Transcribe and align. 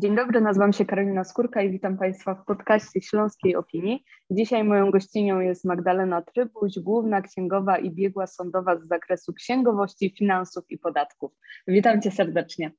Dzień 0.00 0.16
dobry, 0.16 0.40
nazywam 0.40 0.72
się 0.72 0.84
Karolina 0.84 1.24
Skórka 1.24 1.62
i 1.62 1.70
witam 1.70 1.98
Państwa 1.98 2.34
w 2.34 2.44
podcaście 2.44 3.00
Śląskiej 3.00 3.56
Opinii. 3.56 4.04
Dzisiaj 4.30 4.64
moją 4.64 4.90
gościnią 4.90 5.40
jest 5.40 5.64
Magdalena 5.64 6.22
Trybuś, 6.22 6.78
główna 6.78 7.22
księgowa 7.22 7.78
i 7.78 7.90
biegła 7.90 8.26
sądowa 8.26 8.78
z 8.78 8.88
zakresu 8.88 9.32
księgowości, 9.32 10.14
finansów 10.18 10.64
i 10.70 10.78
podatków. 10.78 11.32
Witam 11.68 12.02
Cię 12.02 12.10
serdecznie. 12.10 12.72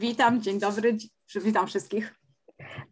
Witam, 0.00 0.42
dzień 0.42 0.60
dobry, 0.60 0.96
witam 1.44 1.66
wszystkich. 1.66 2.14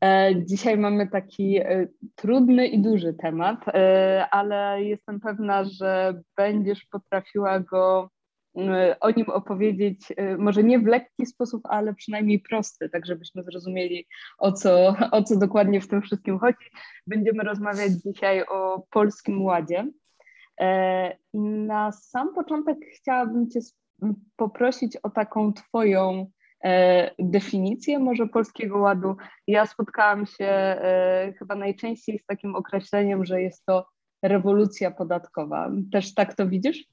E, 0.04 0.32
dzisiaj 0.44 0.78
mamy 0.78 1.08
taki 1.08 1.56
e, 1.58 1.86
trudny 2.14 2.66
i 2.66 2.82
duży 2.82 3.14
temat, 3.14 3.68
e, 3.68 4.26
ale 4.30 4.84
jestem 4.84 5.20
pewna, 5.20 5.64
że 5.64 6.20
będziesz 6.36 6.84
potrafiła 6.84 7.60
go 7.60 8.10
o 9.00 9.10
nim 9.10 9.28
opowiedzieć, 9.28 10.12
może 10.38 10.64
nie 10.64 10.78
w 10.78 10.86
lekki 10.86 11.26
sposób, 11.26 11.62
ale 11.64 11.94
przynajmniej 11.94 12.40
prosty, 12.40 12.88
tak 12.88 13.06
żebyśmy 13.06 13.42
zrozumieli, 13.42 14.06
o 14.38 14.52
co, 14.52 14.96
o 15.12 15.22
co 15.22 15.38
dokładnie 15.38 15.80
w 15.80 15.88
tym 15.88 16.02
wszystkim 16.02 16.38
chodzi. 16.38 16.70
Będziemy 17.06 17.44
rozmawiać 17.44 17.92
dzisiaj 17.92 18.44
o 18.50 18.86
Polskim 18.90 19.42
Ładzie. 19.42 19.90
I 21.32 21.38
na 21.40 21.92
sam 21.92 22.34
początek 22.34 22.78
chciałabym 22.96 23.50
Cię 23.50 23.60
poprosić 24.36 24.96
o 24.96 25.10
taką 25.10 25.52
Twoją 25.52 26.26
E, 26.64 27.10
definicję 27.18 27.98
może 27.98 28.26
Polskiego 28.26 28.78
Ładu. 28.78 29.16
Ja 29.46 29.66
spotkałam 29.66 30.26
się 30.26 30.46
e, 30.46 31.32
chyba 31.38 31.54
najczęściej 31.54 32.18
z 32.18 32.26
takim 32.26 32.56
określeniem, 32.56 33.24
że 33.24 33.42
jest 33.42 33.66
to 33.66 33.86
rewolucja 34.22 34.90
podatkowa. 34.90 35.70
Też 35.92 36.14
tak 36.14 36.34
to 36.34 36.48
widzisz? 36.48 36.84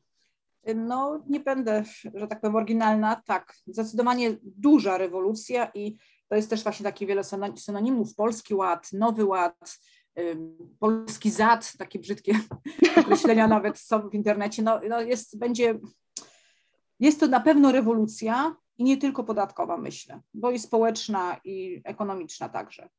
No, 0.76 1.24
nie 1.28 1.40
będę, 1.40 1.84
że 2.14 2.28
tak 2.28 2.42
powiem, 2.42 2.56
oryginalna. 2.56 3.22
Tak, 3.26 3.54
zdecydowanie 3.68 4.38
duża 4.44 4.98
rewolucja 4.98 5.72
i 5.74 5.98
to 6.28 6.36
jest 6.36 6.50
też 6.50 6.64
właśnie 6.64 6.84
takie 6.84 7.06
wiele 7.06 7.22
synonimów. 7.56 8.16
Polski 8.16 8.56
Ład, 8.56 8.94
Nowy 8.94 9.26
Ład, 9.26 9.80
Polski 10.80 11.32
Zad, 11.32 11.74
takie 11.78 12.00
brzydkie 12.00 12.34
określenia 13.02 13.48
nawet 13.48 13.80
są 13.80 14.10
w 14.10 14.14
internecie. 14.14 14.64
No, 14.64 14.80
no 14.90 15.02
jest, 15.02 15.38
będzie, 15.38 15.80
jest 17.00 17.20
to 17.20 17.28
na 17.28 17.40
pewno 17.40 17.72
rewolucja, 17.72 18.56
i 18.82 18.84
nie 18.84 18.98
tylko 18.98 19.24
podatkowa, 19.24 19.78
myślę, 19.78 20.22
bo 20.34 20.52
i 20.52 20.60
społeczna, 20.60 21.40
i 21.44 21.82
ekonomiczna 21.84 22.50
także. 22.50 22.90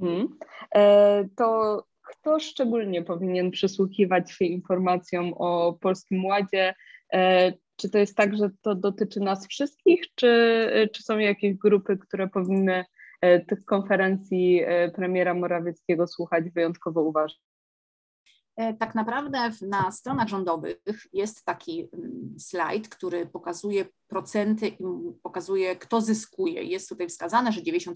Hmm. 0.00 0.38
E, 0.74 1.28
to 1.36 1.78
kto 2.12 2.40
szczególnie 2.40 3.02
powinien 3.02 3.50
przysłuchiwać 3.50 4.32
się 4.32 4.44
informacjom 4.44 5.34
o 5.34 5.78
Polskim 5.80 6.24
Ładzie? 6.24 6.74
E, 7.12 7.52
czy 7.76 7.90
to 7.90 7.98
jest 7.98 8.16
tak, 8.16 8.36
że 8.36 8.50
to 8.62 8.74
dotyczy 8.74 9.20
nas 9.20 9.48
wszystkich, 9.48 10.02
czy, 10.14 10.70
czy 10.92 11.02
są 11.02 11.18
jakieś 11.18 11.54
grupy, 11.54 11.98
które 11.98 12.28
powinny 12.28 12.84
e, 13.20 13.40
tych 13.40 13.64
konferencji 13.64 14.62
e, 14.66 14.90
premiera 14.90 15.34
Morawieckiego 15.34 16.06
słuchać 16.06 16.50
wyjątkowo 16.50 17.02
uważnie? 17.02 17.51
E, 18.56 18.74
tak 18.74 18.94
naprawdę 18.94 19.50
na 19.62 19.92
stronach 19.92 20.28
rządowych 20.28 21.06
jest 21.12 21.44
taki 21.44 21.88
mm, 21.92 22.34
slajd, 22.38 22.88
który 22.88 23.26
pokazuje 23.26 23.86
procenty 24.08 24.68
i 24.68 24.76
pokazuje, 25.22 25.76
kto 25.76 26.00
zyskuje. 26.00 26.62
Jest 26.62 26.88
tutaj 26.88 27.08
wskazane, 27.08 27.52
że 27.52 27.60
90% 27.60 27.92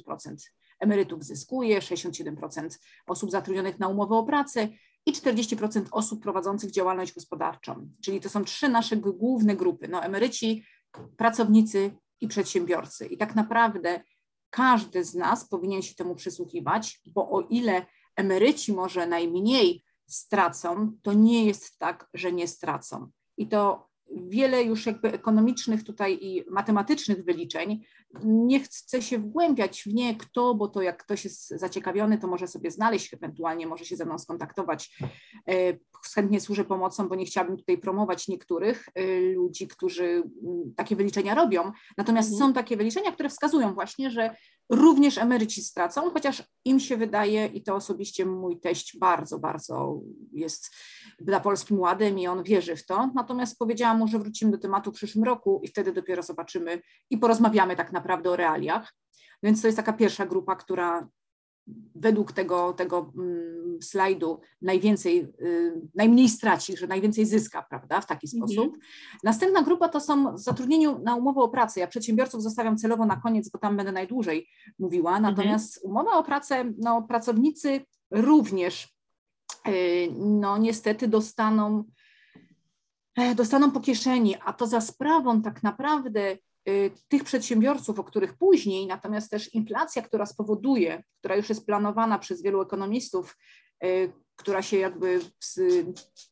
emerytów 0.80 1.24
zyskuje, 1.24 1.80
67% 1.80 2.78
osób 3.06 3.30
zatrudnionych 3.30 3.78
na 3.78 3.88
umowę 3.88 4.16
o 4.16 4.24
pracę 4.24 4.68
i 5.06 5.12
40% 5.12 5.84
osób 5.90 6.22
prowadzących 6.22 6.70
działalność 6.70 7.14
gospodarczą. 7.14 7.88
Czyli 8.04 8.20
to 8.20 8.28
są 8.28 8.44
trzy 8.44 8.68
nasze 8.68 8.96
główne 8.96 9.56
grupy: 9.56 9.88
no, 9.88 10.02
emeryci, 10.02 10.64
pracownicy 11.16 11.90
i 12.20 12.28
przedsiębiorcy. 12.28 13.06
I 13.06 13.16
tak 13.16 13.34
naprawdę 13.34 14.00
każdy 14.50 15.04
z 15.04 15.14
nas 15.14 15.48
powinien 15.48 15.82
się 15.82 15.94
temu 15.94 16.14
przysłuchiwać, 16.14 17.00
bo 17.06 17.30
o 17.30 17.40
ile 17.40 17.86
emeryci 18.16 18.72
może 18.72 19.06
najmniej 19.06 19.85
stracą, 20.06 20.92
to 21.02 21.12
nie 21.12 21.44
jest 21.44 21.78
tak, 21.78 22.08
że 22.14 22.32
nie 22.32 22.48
stracą. 22.48 23.10
I 23.36 23.48
to 23.48 23.85
wiele 24.10 24.62
już 24.62 24.86
jakby 24.86 25.12
ekonomicznych 25.12 25.84
tutaj 25.84 26.18
i 26.20 26.44
matematycznych 26.50 27.24
wyliczeń. 27.24 27.84
Nie 28.24 28.60
chcę 28.60 29.02
się 29.02 29.18
wgłębiać 29.18 29.82
w 29.82 29.94
nie 29.94 30.16
kto, 30.16 30.54
bo 30.54 30.68
to 30.68 30.82
jak 30.82 31.02
ktoś 31.02 31.24
jest 31.24 31.48
zaciekawiony, 31.48 32.18
to 32.18 32.26
może 32.26 32.48
sobie 32.48 32.70
znaleźć, 32.70 33.14
ewentualnie 33.14 33.66
może 33.66 33.84
się 33.84 33.96
ze 33.96 34.04
mną 34.04 34.18
skontaktować. 34.18 34.98
E, 35.48 35.52
chętnie 36.14 36.40
służę 36.40 36.64
pomocą, 36.64 37.08
bo 37.08 37.14
nie 37.14 37.24
chciałabym 37.24 37.56
tutaj 37.56 37.78
promować 37.78 38.28
niektórych 38.28 38.88
e, 38.94 39.20
ludzi, 39.20 39.68
którzy 39.68 40.04
mm, 40.04 40.74
takie 40.76 40.96
wyliczenia 40.96 41.34
robią. 41.34 41.72
Natomiast 41.96 42.32
mhm. 42.32 42.48
są 42.48 42.54
takie 42.54 42.76
wyliczenia, 42.76 43.12
które 43.12 43.28
wskazują 43.28 43.74
właśnie, 43.74 44.10
że 44.10 44.36
również 44.70 45.18
emeryci 45.18 45.62
stracą, 45.62 46.10
chociaż 46.10 46.42
im 46.64 46.80
się 46.80 46.96
wydaje, 46.96 47.46
i 47.46 47.62
to 47.62 47.74
osobiście 47.74 48.26
mój 48.26 48.60
teść 48.60 48.98
bardzo, 48.98 49.38
bardzo 49.38 50.00
jest 50.32 50.70
dla 51.20 51.40
Polskim 51.40 51.80
Ładem 51.80 52.18
i 52.18 52.26
on 52.26 52.42
wierzy 52.42 52.76
w 52.76 52.86
to. 52.86 53.10
Natomiast 53.14 53.58
powiedziałam 53.58 53.95
mu, 53.96 54.08
że 54.08 54.18
wrócimy 54.18 54.52
do 54.52 54.58
tematu 54.58 54.92
w 54.92 54.94
przyszłym 54.94 55.24
roku 55.24 55.60
i 55.64 55.68
wtedy 55.68 55.92
dopiero 55.92 56.22
zobaczymy 56.22 56.80
i 57.10 57.18
porozmawiamy 57.18 57.76
tak 57.76 57.92
naprawdę 57.92 58.30
o 58.30 58.36
realiach. 58.36 58.94
Więc 59.42 59.62
to 59.62 59.68
jest 59.68 59.76
taka 59.76 59.92
pierwsza 59.92 60.26
grupa, 60.26 60.56
która 60.56 61.08
według 61.94 62.32
tego, 62.32 62.72
tego 62.72 63.12
mm, 63.16 63.82
slajdu 63.82 64.40
najwięcej, 64.62 65.32
y, 65.40 65.80
najmniej 65.94 66.28
straci, 66.28 66.76
że 66.76 66.86
najwięcej 66.86 67.26
zyska, 67.26 67.66
prawda, 67.70 68.00
w 68.00 68.06
taki 68.06 68.26
mhm. 68.34 68.52
sposób. 68.52 68.78
Następna 69.24 69.62
grupa 69.62 69.88
to 69.88 70.00
są 70.00 70.38
zatrudnieni 70.38 70.86
na 71.02 71.14
umowę 71.14 71.40
o 71.40 71.48
pracę. 71.48 71.80
Ja 71.80 71.86
przedsiębiorców 71.86 72.42
zostawiam 72.42 72.76
celowo 72.76 73.06
na 73.06 73.16
koniec, 73.16 73.50
bo 73.50 73.58
tam 73.58 73.76
będę 73.76 73.92
najdłużej 73.92 74.48
mówiła. 74.78 75.16
Mhm. 75.16 75.34
Natomiast 75.34 75.76
mhm. 75.76 75.90
umowa 75.90 76.18
o 76.18 76.24
pracę, 76.24 76.72
no 76.78 77.02
pracownicy 77.02 77.80
również 78.10 78.96
y, 79.68 80.08
no 80.18 80.58
niestety 80.58 81.08
dostaną 81.08 81.84
dostaną 83.34 83.70
po 83.70 83.80
kieszeni, 83.80 84.34
a 84.44 84.52
to 84.52 84.66
za 84.66 84.80
sprawą 84.80 85.42
tak 85.42 85.62
naprawdę 85.62 86.36
Y, 86.68 86.90
tych 87.08 87.24
przedsiębiorców, 87.24 87.98
o 87.98 88.04
których 88.04 88.34
później, 88.34 88.86
natomiast 88.86 89.30
też 89.30 89.54
inflacja, 89.54 90.02
która 90.02 90.26
spowoduje, 90.26 91.02
która 91.18 91.36
już 91.36 91.48
jest 91.48 91.66
planowana 91.66 92.18
przez 92.18 92.42
wielu 92.42 92.62
ekonomistów, 92.62 93.36
y, 93.84 94.12
która 94.36 94.62
się 94.62 94.76
jakby 94.76 95.20
z, 95.40 95.54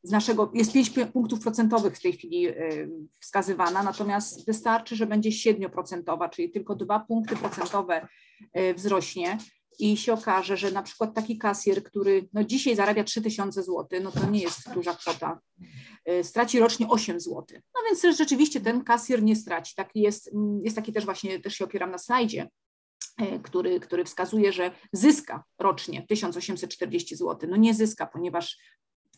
z 0.03 0.11
naszego, 0.11 0.51
jest 0.55 0.73
5 0.73 0.91
punktów 1.13 1.41
procentowych 1.41 1.97
w 1.97 2.03
tej 2.03 2.13
chwili 2.13 2.49
y, 2.49 2.91
wskazywana, 3.21 3.83
natomiast 3.83 4.47
wystarczy, 4.47 4.97
że 4.97 5.07
będzie 5.07 5.31
7%, 5.31 6.31
czyli 6.31 6.51
tylko 6.51 6.75
2 6.75 7.01
punkty 7.01 7.37
procentowe 7.37 8.09
wzrośnie 8.77 9.39
i 9.79 9.97
się 9.97 10.13
okaże, 10.13 10.57
że 10.57 10.71
na 10.71 10.83
przykład 10.83 11.15
taki 11.15 11.39
kasjer, 11.39 11.85
który 11.85 12.29
no 12.33 12.45
dzisiaj 12.45 12.77
zarabia 12.77 13.05
3000 13.05 13.63
zł, 13.63 14.01
no 14.03 14.11
to 14.13 14.31
nie 14.31 14.41
jest 14.41 14.75
duża 14.75 14.95
kwota, 14.95 15.41
straci 16.23 16.59
rocznie 16.59 16.89
8 16.89 17.21
zł. 17.21 17.45
No 17.51 17.81
więc 17.87 18.17
rzeczywiście 18.19 18.61
ten 18.61 18.85
kasjer 18.85 19.23
nie 19.23 19.37
straci. 19.37 19.75
Taki 19.75 20.01
jest, 20.01 20.35
mm, 20.35 20.61
jest 20.65 20.77
taki 20.77 20.93
też 20.93 21.05
właśnie, 21.05 21.41
też 21.41 21.55
się 21.55 21.65
opieram 21.65 21.91
na 21.91 21.99
slajdzie, 21.99 22.49
y, 23.23 23.41
który, 23.43 23.81
który 23.81 24.05
wskazuje, 24.05 24.53
że 24.53 24.71
zyska 24.93 25.45
rocznie 25.59 26.07
1840 26.09 27.17
zł. 27.17 27.51
No 27.51 27.57
nie 27.57 27.75
zyska, 27.75 28.07
ponieważ 28.07 28.59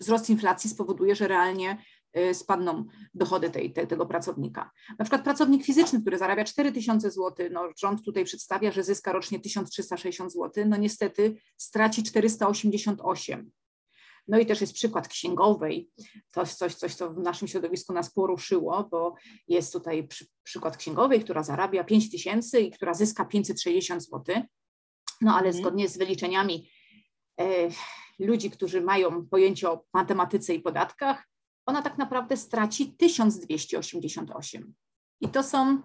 wzrost 0.01 0.31
inflacji 0.31 0.71
spowoduje, 0.71 1.15
że 1.15 1.29
realnie 1.29 1.79
Y, 2.19 2.35
spadną 2.35 2.85
dochody 3.15 3.51
tej, 3.51 3.73
tej, 3.73 3.87
tego 3.87 4.07
pracownika. 4.07 4.71
Na 4.99 5.05
przykład 5.05 5.25
pracownik 5.25 5.65
fizyczny, 5.65 6.01
który 6.01 6.19
zarabia 6.19 6.45
4000 6.45 7.11
zł, 7.11 7.49
no 7.51 7.69
rząd 7.79 8.05
tutaj 8.05 8.25
przedstawia, 8.25 8.71
że 8.73 8.83
zyska 8.83 9.13
rocznie 9.13 9.41
1360 9.41 10.33
zł, 10.33 10.65
no 10.67 10.77
niestety 10.77 11.37
straci 11.57 12.03
488. 12.03 13.51
No 14.29 14.39
i 14.39 14.47
też 14.47 14.61
jest 14.61 14.73
przykład 14.73 15.09
księgowej, 15.09 15.91
to 16.33 16.41
jest 16.41 16.59
coś, 16.59 16.75
coś, 16.75 16.95
co 16.95 17.11
w 17.11 17.19
naszym 17.19 17.49
środowisku 17.49 17.93
nas 17.93 18.13
poruszyło, 18.13 18.89
bo 18.91 19.15
jest 19.49 19.73
tutaj 19.73 20.09
przy, 20.09 20.27
przykład 20.43 20.77
księgowej, 20.77 21.21
która 21.21 21.43
zarabia 21.43 21.85
5 21.85 22.11
tysięcy 22.11 22.61
i 22.61 22.71
która 22.71 22.95
zyska 22.95 23.25
560 23.25 24.03
zł, 24.03 24.43
no 25.21 25.35
ale 25.35 25.47
mhm. 25.47 25.55
zgodnie 25.55 25.89
z 25.89 25.99
wyliczeniami 25.99 26.71
e, 27.41 27.45
ludzi, 28.19 28.51
którzy 28.51 28.81
mają 28.81 29.27
pojęcie 29.27 29.71
o 29.71 29.85
matematyce 29.95 30.55
i 30.55 30.61
podatkach, 30.61 31.29
ona 31.67 31.83
tak 31.83 31.99
naprawdę 31.99 32.37
straci 32.37 32.97
1288. 32.97 34.75
I 35.21 35.29
to 35.29 35.43
są 35.43 35.83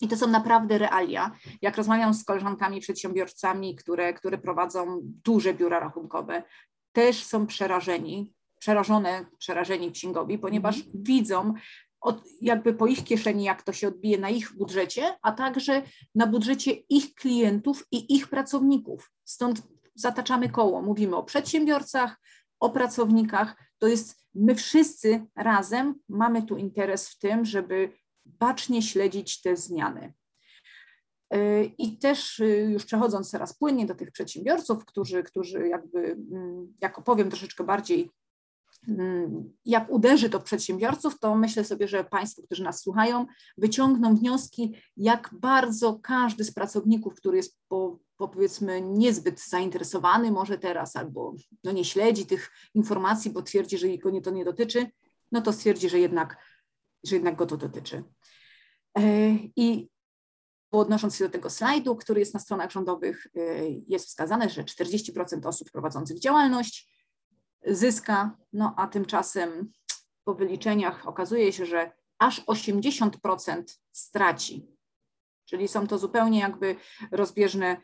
i 0.00 0.08
to 0.08 0.16
są 0.16 0.26
naprawdę 0.26 0.78
realia. 0.78 1.30
Jak 1.62 1.76
rozmawiam 1.76 2.14
z 2.14 2.24
koleżankami 2.24 2.80
przedsiębiorcami, 2.80 3.76
które, 3.76 4.14
które 4.14 4.38
prowadzą 4.38 5.00
duże 5.02 5.54
biura 5.54 5.80
rachunkowe, 5.80 6.42
też 6.96 7.24
są 7.24 7.46
przerażeni, 7.46 8.32
przerażone, 8.58 9.26
przerażeni 9.38 9.92
księgowi, 9.92 10.38
ponieważ 10.38 10.76
mm. 10.76 10.90
widzą 10.94 11.54
od, 12.00 12.24
jakby 12.40 12.74
po 12.74 12.86
ich 12.86 13.04
kieszeni, 13.04 13.44
jak 13.44 13.62
to 13.62 13.72
się 13.72 13.88
odbije 13.88 14.18
na 14.18 14.30
ich 14.30 14.56
budżecie, 14.56 15.16
a 15.22 15.32
także 15.32 15.82
na 16.14 16.26
budżecie 16.26 16.70
ich 16.72 17.14
klientów 17.14 17.86
i 17.92 18.14
ich 18.14 18.28
pracowników. 18.28 19.12
Stąd 19.24 19.62
zataczamy 19.94 20.48
koło. 20.48 20.82
Mówimy 20.82 21.16
o 21.16 21.22
przedsiębiorcach, 21.22 22.20
o 22.60 22.70
pracownikach. 22.70 23.56
To 23.78 23.86
jest 23.86 24.26
my 24.34 24.54
wszyscy 24.54 25.26
razem 25.36 25.94
mamy 26.08 26.42
tu 26.42 26.56
interes 26.56 27.08
w 27.08 27.18
tym, 27.18 27.44
żeby 27.44 27.92
bacznie 28.24 28.82
śledzić 28.82 29.42
te 29.42 29.56
zmiany. 29.56 30.12
I 31.78 31.98
też 31.98 32.42
już 32.68 32.84
przechodząc 32.84 33.30
teraz 33.30 33.58
płynnie 33.58 33.86
do 33.86 33.94
tych 33.94 34.10
przedsiębiorców, 34.10 34.84
którzy, 34.84 35.22
którzy 35.22 35.68
jakby, 35.68 35.98
mm, 36.32 36.74
jak 36.80 36.98
opowiem 36.98 37.30
troszeczkę 37.30 37.64
bardziej 37.64 38.10
Mm, 38.88 39.52
jak 39.64 39.90
uderzy 39.90 40.30
to 40.30 40.40
w 40.40 40.44
przedsiębiorców, 40.44 41.18
to 41.18 41.34
myślę 41.34 41.64
sobie, 41.64 41.88
że 41.88 42.04
Państwo, 42.04 42.42
którzy 42.42 42.62
nas 42.62 42.80
słuchają, 42.80 43.26
wyciągną 43.58 44.16
wnioski, 44.16 44.74
jak 44.96 45.30
bardzo 45.32 45.98
każdy 46.02 46.44
z 46.44 46.54
pracowników, 46.54 47.14
który 47.14 47.36
jest 47.36 47.58
po, 47.68 47.98
po 48.16 48.28
powiedzmy 48.28 48.80
niezbyt 48.80 49.40
zainteresowany 49.48 50.32
może 50.32 50.58
teraz, 50.58 50.96
albo 50.96 51.34
no 51.64 51.72
nie 51.72 51.84
śledzi 51.84 52.26
tych 52.26 52.50
informacji, 52.74 53.30
bo 53.30 53.42
twierdzi, 53.42 53.78
że 53.78 53.98
go 53.98 54.10
nie, 54.10 54.20
to 54.22 54.30
nie 54.30 54.44
dotyczy, 54.44 54.86
no 55.32 55.40
to 55.40 55.52
stwierdzi, 55.52 55.88
że 55.88 55.98
jednak, 55.98 56.36
że 57.04 57.14
jednak 57.14 57.36
go 57.36 57.46
to 57.46 57.56
dotyczy. 57.56 58.04
E, 58.98 59.02
I 59.56 59.88
odnosząc 60.80 61.16
się 61.16 61.24
do 61.24 61.30
tego 61.30 61.50
slajdu, 61.50 61.96
który 61.96 62.20
jest 62.20 62.34
na 62.34 62.40
stronach 62.40 62.70
rządowych, 62.70 63.26
e, 63.36 63.40
jest 63.68 64.06
wskazane, 64.06 64.50
że 64.50 64.64
40% 64.64 65.46
osób 65.46 65.70
prowadzących 65.70 66.18
działalność 66.18 66.96
zyska, 67.66 68.36
no 68.52 68.74
a 68.76 68.86
tymczasem 68.86 69.72
po 70.24 70.34
wyliczeniach 70.34 71.08
okazuje 71.08 71.52
się, 71.52 71.66
że 71.66 71.92
aż 72.18 72.40
80% 72.46 73.80
straci. 73.92 74.66
Czyli 75.44 75.68
są 75.68 75.86
to 75.86 75.98
zupełnie 75.98 76.40
jakby 76.40 76.76
rozbieżne 77.10 77.76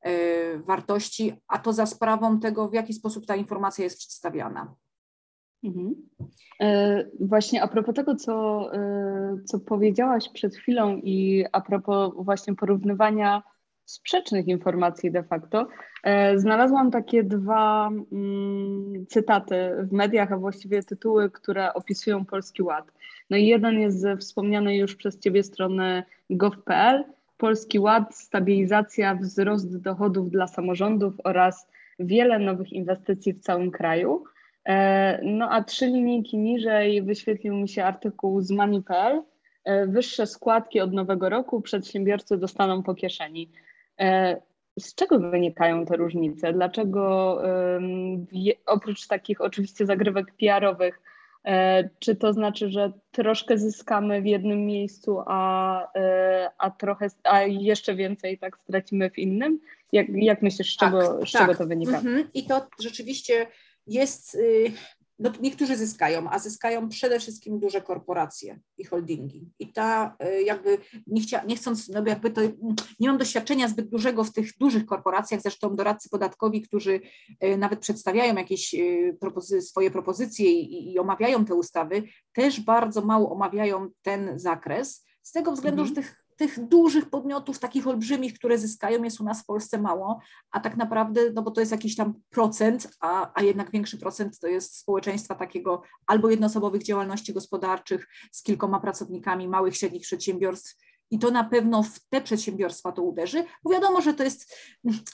e, 0.00 0.58
wartości, 0.58 1.42
a 1.46 1.58
to 1.58 1.72
za 1.72 1.86
sprawą 1.86 2.40
tego, 2.40 2.68
w 2.68 2.74
jaki 2.74 2.94
sposób 2.94 3.26
ta 3.26 3.36
informacja 3.36 3.84
jest 3.84 3.98
przedstawiana. 3.98 4.74
Mhm. 5.64 5.94
E, 6.60 7.04
właśnie 7.20 7.62
a 7.62 7.68
propos 7.68 7.94
tego, 7.94 8.14
co, 8.14 8.68
e, 8.74 9.38
co 9.44 9.60
powiedziałaś 9.60 10.28
przed 10.28 10.56
chwilą 10.56 10.96
i 10.96 11.44
a 11.52 11.60
propos 11.60 12.12
właśnie 12.16 12.54
porównywania 12.54 13.42
sprzecznych 13.84 14.48
informacji 14.48 15.10
de 15.10 15.22
facto. 15.22 15.68
E, 16.04 16.38
znalazłam 16.38 16.90
takie 16.90 17.24
dwa 17.24 17.90
mm, 18.12 19.06
cytaty 19.06 19.56
w 19.82 19.92
mediach, 19.92 20.32
a 20.32 20.36
właściwie 20.36 20.82
tytuły, 20.82 21.30
które 21.30 21.74
opisują 21.74 22.24
Polski 22.24 22.62
Ład. 22.62 22.92
No 23.30 23.36
i 23.36 23.46
jeden 23.46 23.80
jest 23.80 24.00
ze 24.00 24.16
wspomnianej 24.16 24.78
już 24.78 24.96
przez 24.96 25.18
Ciebie 25.18 25.42
strony 25.42 26.02
gov.pl. 26.30 27.04
Polski 27.36 27.78
Ład, 27.78 28.16
stabilizacja, 28.16 29.14
wzrost 29.14 29.78
dochodów 29.78 30.30
dla 30.30 30.46
samorządów 30.46 31.14
oraz 31.24 31.68
wiele 31.98 32.38
nowych 32.38 32.72
inwestycji 32.72 33.32
w 33.32 33.40
całym 33.40 33.70
kraju. 33.70 34.24
E, 34.64 35.20
no 35.22 35.50
a 35.50 35.64
trzy 35.64 35.86
linijki 35.86 36.38
niżej 36.38 37.02
wyświetlił 37.02 37.54
mi 37.54 37.68
się 37.68 37.84
artykuł 37.84 38.40
z 38.40 38.50
Money.pl. 38.50 39.22
E, 39.64 39.86
wyższe 39.86 40.26
składki 40.26 40.80
od 40.80 40.92
nowego 40.92 41.28
roku 41.28 41.60
przedsiębiorcy 41.60 42.38
dostaną 42.38 42.82
po 42.82 42.94
kieszeni. 42.94 43.50
E, 44.00 44.36
z 44.78 44.94
czego 44.94 45.18
wynikają 45.18 45.86
te 45.86 45.96
różnice? 45.96 46.52
Dlaczego 46.52 47.42
oprócz 48.66 49.06
takich 49.06 49.40
oczywiście 49.40 49.86
zagrywek 49.86 50.34
PR-owych, 50.40 51.00
czy 51.98 52.16
to 52.16 52.32
znaczy, 52.32 52.70
że 52.70 52.92
troszkę 53.10 53.58
zyskamy 53.58 54.22
w 54.22 54.26
jednym 54.26 54.66
miejscu, 54.66 55.18
a, 55.26 55.92
a 56.58 56.70
trochę, 56.70 57.06
a 57.24 57.42
jeszcze 57.42 57.94
więcej 57.94 58.38
tak 58.38 58.58
stracimy 58.58 59.10
w 59.10 59.18
innym? 59.18 59.60
Jak, 59.92 60.06
jak 60.14 60.42
myślisz, 60.42 60.74
z 60.74 60.76
czego, 60.76 61.18
tak, 61.18 61.28
z 61.28 61.30
czego 61.30 61.46
tak. 61.46 61.58
to 61.58 61.66
wynika? 61.66 61.98
Mhm. 61.98 62.28
I 62.34 62.46
to 62.46 62.66
rzeczywiście 62.80 63.46
jest 63.88 64.34
y, 64.34 64.72
no, 65.18 65.32
niektórzy 65.40 65.76
zyskają, 65.76 66.30
a 66.30 66.38
zyskają 66.38 66.88
przede 66.88 67.20
wszystkim 67.20 67.58
duże 67.58 67.80
korporacje 67.80 68.60
i 68.78 68.84
holdingi. 68.84 69.50
I 69.58 69.72
ta 69.72 70.16
y, 70.24 70.42
jakby 70.42 70.78
nie, 71.06 71.20
chcia, 71.20 71.44
nie 71.44 71.56
chcąc, 71.56 71.88
no 71.88 72.02
jakby 72.06 72.30
to 72.30 72.40
nie 73.00 73.08
mam 73.08 73.18
doświadczenia 73.18 73.68
zbyt 73.68 73.88
dużego 73.88 74.24
w 74.24 74.32
tych 74.32 74.58
dużych 74.58 74.86
korporacjach, 74.86 75.40
zresztą 75.40 75.76
doradcy 75.76 76.08
podatkowi, 76.08 76.62
którzy 76.62 77.00
y, 77.44 77.56
nawet 77.56 77.80
przedstawiają 77.80 78.34
jakieś 78.34 78.74
propozy 79.20 79.62
swoje 79.62 79.90
propozycje 79.90 80.52
i, 80.52 80.92
i 80.92 80.98
omawiają 80.98 81.44
te 81.44 81.54
ustawy, 81.54 82.02
też 82.32 82.60
bardzo 82.60 83.00
mało 83.00 83.32
omawiają 83.32 83.88
ten 84.02 84.38
zakres, 84.38 85.04
z 85.22 85.32
tego 85.32 85.52
względu, 85.52 85.82
mhm. 85.82 85.88
że 85.88 86.02
tych 86.02 86.27
tych 86.38 86.68
dużych 86.68 87.10
podmiotów, 87.10 87.58
takich 87.58 87.86
olbrzymich, 87.86 88.34
które 88.34 88.58
zyskają, 88.58 89.02
jest 89.02 89.20
u 89.20 89.24
nas 89.24 89.42
w 89.42 89.46
Polsce 89.46 89.78
mało, 89.78 90.20
a 90.50 90.60
tak 90.60 90.76
naprawdę, 90.76 91.20
no 91.34 91.42
bo 91.42 91.50
to 91.50 91.60
jest 91.60 91.72
jakiś 91.72 91.96
tam 91.96 92.14
procent, 92.30 92.90
a, 93.00 93.30
a 93.34 93.42
jednak 93.42 93.70
większy 93.70 93.98
procent 93.98 94.38
to 94.38 94.46
jest 94.46 94.76
społeczeństwa 94.76 95.34
takiego 95.34 95.82
albo 96.06 96.30
jednoosobowych 96.30 96.82
działalności 96.82 97.34
gospodarczych 97.34 98.08
z 98.32 98.42
kilkoma 98.42 98.80
pracownikami, 98.80 99.48
małych, 99.48 99.76
średnich 99.76 100.02
przedsiębiorstw, 100.02 100.76
i 101.10 101.18
to 101.18 101.30
na 101.30 101.44
pewno 101.44 101.82
w 101.82 102.00
te 102.08 102.20
przedsiębiorstwa 102.20 102.92
to 102.92 103.02
uderzy, 103.02 103.44
bo 103.64 103.70
wiadomo, 103.70 104.00
że 104.00 104.14
to 104.14 104.24
jest 104.24 104.56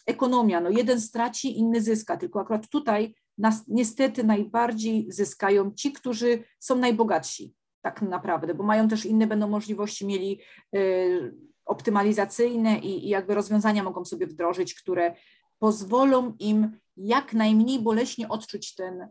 ekonomia, 0.07 0.61
no 0.61 0.71
jeden 0.71 1.01
straci, 1.01 1.59
inny 1.59 1.83
zyska, 1.83 2.17
tylko 2.17 2.41
akurat 2.41 2.69
tutaj 2.69 3.15
nas 3.39 3.63
niestety 3.69 4.25
najbardziej 4.25 5.07
zyskają 5.13 5.73
ci, 5.73 5.93
którzy 5.93 6.45
są 6.61 6.77
najbogatsi, 6.77 7.55
tak 7.85 8.03
naprawdę, 8.03 8.55
bo 8.55 8.65
mają 8.65 8.89
też 8.89 9.07
inne 9.07 9.27
będą 9.27 9.49
możliwości 9.49 10.07
mieli 10.07 10.41
y, 10.77 11.35
optymalizacyjne 11.65 12.79
i, 12.79 13.07
i 13.07 13.09
jakby 13.09 13.35
rozwiązania 13.35 13.83
mogą 13.83 14.05
sobie 14.05 14.27
wdrożyć, 14.27 14.75
które 14.75 15.15
pozwolą 15.59 16.35
im 16.39 16.79
jak 16.97 17.33
najmniej 17.33 17.79
boleśnie 17.79 18.29
odczuć 18.29 18.75
ten, 18.75 19.09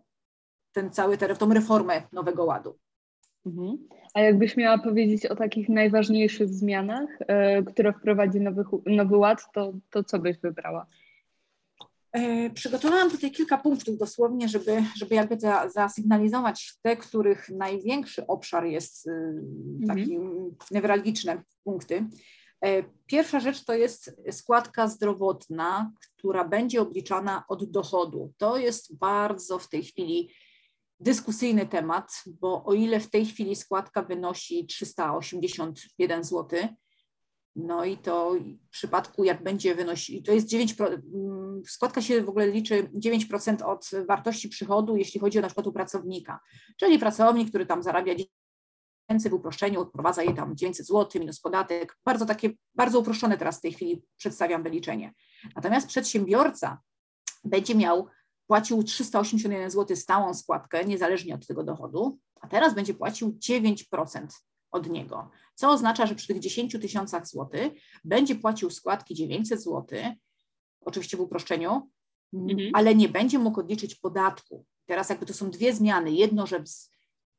ten 0.72 0.92
cały, 0.92 1.18
tą 1.18 1.54
reformę 1.54 2.02
Nowego 2.12 2.46
Ładu. 2.46 2.80
Mhm. 3.46 3.78
A 4.14 4.22
jakbyś 4.22 4.58
miała 4.58 4.78
powiedzieć 4.78 5.26
o 5.26 5.36
takich 5.36 5.70
najważniejszych 5.70 6.50
zmianach, 6.50 7.10
y, 7.22 7.66
które 7.66 7.94
wprowadzi 7.94 8.42
nowy, 8.42 8.64
nowy 8.86 9.18
ład, 9.18 9.52
to, 9.54 9.74
to 9.90 10.04
co 10.04 10.20
byś 10.20 10.38
wybrała? 10.38 10.86
E, 12.14 12.50
przygotowałam 12.50 13.12
tutaj 13.12 13.32
kilka 13.32 13.58
punktów 13.58 13.98
dosłownie, 13.98 14.50
żeby, 14.50 14.84
żeby 14.98 15.16
jakby 15.16 15.40
za, 15.40 15.70
zasygnalizować 15.70 16.74
te, 16.82 16.98
których 16.98 17.50
największy 17.50 18.28
obszar 18.28 18.66
jest 18.66 19.08
y, 19.08 19.12
taki 19.88 20.16
mhm. 20.16 20.56
newralgiczne 20.72 21.44
punkty. 21.64 22.06
E, 22.66 22.84
pierwsza 23.06 23.40
rzecz 23.40 23.66
to 23.66 23.74
jest 23.74 24.16
składka 24.32 24.88
zdrowotna, 24.88 25.92
która 26.18 26.48
będzie 26.48 26.82
obliczana 26.82 27.44
od 27.48 27.72
dochodu. 27.72 28.34
To 28.38 28.58
jest 28.58 28.98
bardzo 28.98 29.60
w 29.60 29.70
tej 29.70 29.84
chwili 29.84 30.34
dyskusyjny 31.00 31.66
temat, 31.66 32.24
bo 32.28 32.66
o 32.66 32.74
ile 32.74 33.00
w 33.00 33.10
tej 33.10 33.26
chwili 33.26 33.56
składka 33.56 34.02
wynosi 34.02 34.66
381 34.66 36.24
zł, 36.24 36.60
no 37.56 37.86
i 37.86 37.98
to 37.98 38.36
w 38.68 38.70
przypadku, 38.70 39.24
jak 39.24 39.44
będzie 39.44 39.76
wynosić, 39.76 40.26
to 40.26 40.32
jest 40.32 40.48
9, 40.48 40.76
mm, 40.80 41.62
składka 41.66 42.02
się 42.02 42.22
w 42.24 42.30
ogóle 42.30 42.48
liczy 42.48 42.90
9% 42.94 43.62
od 43.62 43.90
wartości 44.08 44.50
przychodu, 44.50 44.98
jeśli 44.98 45.20
chodzi 45.20 45.40
o 45.40 45.42
na 45.42 45.48
przykład 45.48 45.68
u 45.68 45.74
pracownika. 45.74 46.40
Czyli 46.80 47.00
pracownik, 47.00 47.50
który 47.50 47.66
tam 47.66 47.84
zarabia 47.84 48.16
tysięcy 49.08 49.30
w 49.30 49.34
uproszczeniu, 49.34 49.82
odprowadza 49.82 50.24
je 50.24 50.34
tam 50.34 50.56
900 50.56 50.88
zł 50.88 51.22
minus 51.22 51.40
podatek. 51.40 51.98
Bardzo 52.06 52.26
takie, 52.26 52.50
bardzo 52.76 53.00
uproszczone 53.00 53.38
teraz 53.38 53.58
w 53.58 53.62
tej 53.62 53.74
chwili 53.74 54.04
przedstawiam 54.18 54.64
wyliczenie. 54.64 55.14
Natomiast 55.56 55.88
przedsiębiorca 55.88 56.82
będzie 57.44 57.76
miał, 57.76 58.08
płacił 58.48 58.84
381 58.84 59.72
zł 59.72 59.98
stałą 59.98 60.34
składkę, 60.34 60.86
niezależnie 60.86 61.36
od 61.36 61.48
tego 61.48 61.64
dochodu, 61.64 62.20
a 62.42 62.48
teraz 62.48 62.76
będzie 62.76 62.94
płacił 62.94 63.38
9% 63.50 64.28
od 64.74 64.90
niego, 64.90 65.30
co 65.56 65.70
oznacza, 65.70 66.06
że 66.06 66.16
przy 66.16 66.28
tych 66.28 66.40
10 66.40 66.72
tysiącach 66.82 67.28
złotych 67.28 67.74
będzie 68.04 68.36
płacił 68.36 68.70
składki 68.70 69.16
900 69.16 69.64
zł, 69.64 69.86
oczywiście 70.82 71.18
w 71.18 71.22
uproszczeniu, 71.22 71.90
mhm. 72.34 72.70
ale 72.74 72.96
nie 72.96 73.10
będzie 73.10 73.40
mógł 73.40 73.60
odliczyć 73.60 73.96
podatku. 73.96 74.66
Teraz 74.86 75.10
jakby 75.10 75.26
to 75.26 75.34
są 75.34 75.52
dwie 75.52 75.74
zmiany. 75.74 76.12
Jedno, 76.12 76.48
że 76.48 76.64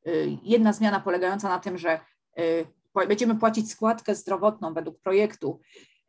y, 0.06 0.38
jedna 0.42 0.72
zmiana 0.72 1.00
polegająca 1.00 1.48
na 1.48 1.58
tym, 1.58 1.78
że 1.78 2.00
y, 2.38 2.66
będziemy 3.08 3.36
płacić 3.36 3.70
składkę 3.70 4.14
zdrowotną 4.14 4.74
według 4.74 5.00
projektu 5.00 5.60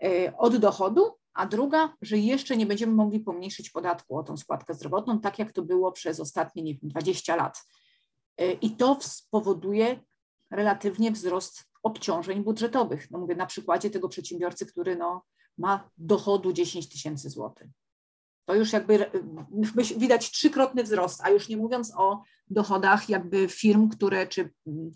y, 0.03 0.33
od 0.37 0.57
dochodu, 0.57 1.11
a 1.33 1.45
druga, 1.45 1.93
że 2.01 2.17
jeszcze 2.17 2.57
nie 2.57 2.65
będziemy 2.65 2.93
mogli 2.93 3.19
pomniejszyć 3.19 3.69
podatku 3.69 4.17
o 4.17 4.23
tą 4.23 4.37
składkę 4.37 4.73
zdrowotną, 4.73 5.19
tak 5.19 5.39
jak 5.39 5.51
to 5.51 5.61
było 5.61 5.91
przez 5.91 6.19
ostatnie 6.19 6.63
nie 6.63 6.73
wiem, 6.73 6.89
20 6.89 7.35
lat. 7.35 7.63
I 8.61 8.71
to 8.71 8.97
spowoduje 9.01 9.99
relatywnie 10.51 11.11
wzrost 11.11 11.65
obciążeń 11.83 12.43
budżetowych. 12.43 13.11
No 13.11 13.19
mówię 13.19 13.35
na 13.35 13.45
przykładzie 13.45 13.89
tego 13.89 14.09
przedsiębiorcy, 14.09 14.65
który 14.65 14.95
no, 14.95 15.23
ma 15.57 15.89
dochodu 15.97 16.53
10 16.53 16.89
tysięcy 16.89 17.29
złotych. 17.29 17.67
To 18.45 18.55
już 18.55 18.73
jakby 18.73 19.11
widać 19.97 20.31
trzykrotny 20.31 20.83
wzrost, 20.83 21.21
a 21.23 21.29
już 21.29 21.49
nie 21.49 21.57
mówiąc 21.57 21.93
o 21.97 22.23
dochodach 22.47 23.09
jakby 23.09 23.47
firm, 23.47 23.89
które 23.89 24.27
czy 24.27 24.49
mm, 24.67 24.93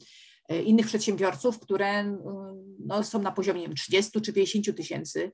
innych 0.66 0.86
przedsiębiorców, 0.86 1.60
które 1.60 2.18
no, 2.80 3.04
są 3.04 3.22
na 3.22 3.32
poziomie 3.32 3.62
nie 3.62 3.68
wiem, 3.68 3.76
30 3.76 4.22
czy 4.22 4.34
50 4.34 4.78
tysięcy, 4.78 5.32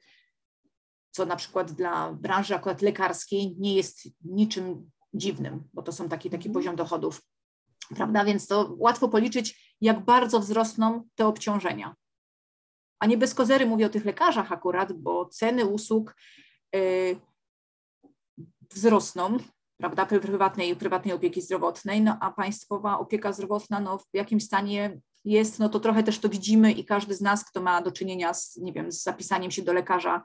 co 1.11 1.25
na 1.25 1.35
przykład 1.35 1.71
dla 1.71 2.13
branży 2.13 2.55
akurat 2.55 2.81
lekarskiej 2.81 3.55
nie 3.59 3.75
jest 3.75 4.07
niczym 4.25 4.91
dziwnym, 5.13 5.63
bo 5.73 5.81
to 5.81 5.91
są 5.91 6.09
taki, 6.09 6.29
taki 6.29 6.47
mhm. 6.47 6.53
poziom 6.53 6.75
dochodów 6.75 7.21
prawda? 7.95 8.25
Więc 8.25 8.47
to 8.47 8.75
łatwo 8.77 9.09
policzyć, 9.09 9.75
jak 9.81 10.05
bardzo 10.05 10.39
wzrosną 10.39 11.03
te 11.15 11.27
obciążenia. 11.27 11.95
a 12.99 13.05
nie 13.05 13.17
bez 13.17 13.33
kozery 13.33 13.65
mówię 13.65 13.85
o 13.85 13.89
tych 13.89 14.05
lekarzach 14.05 14.51
akurat, 14.51 14.93
bo 14.93 15.25
ceny 15.25 15.65
usług 15.65 16.15
wzrosną, 18.71 19.37
prawda, 19.77 20.05
prywatnej, 20.05 20.75
prywatnej 20.75 21.13
opieki 21.13 21.41
zdrowotnej, 21.41 22.01
no 22.01 22.17
a 22.21 22.31
państwowa 22.31 22.99
opieka 22.99 23.33
zdrowotna 23.33 23.79
no, 23.79 23.97
w 23.97 24.07
jakim 24.13 24.41
stanie 24.41 24.99
jest, 25.25 25.59
no 25.59 25.69
to 25.69 25.79
trochę 25.79 26.03
też 26.03 26.19
to 26.19 26.29
widzimy 26.29 26.71
i 26.71 26.85
każdy 26.85 27.15
z 27.15 27.21
nas, 27.21 27.45
kto 27.45 27.61
ma 27.61 27.81
do 27.81 27.91
czynienia 27.91 28.33
z, 28.33 28.57
nie 28.57 28.73
wiem, 28.73 28.91
z 28.91 29.03
zapisaniem 29.03 29.51
się 29.51 29.61
do 29.61 29.73
lekarza, 29.73 30.23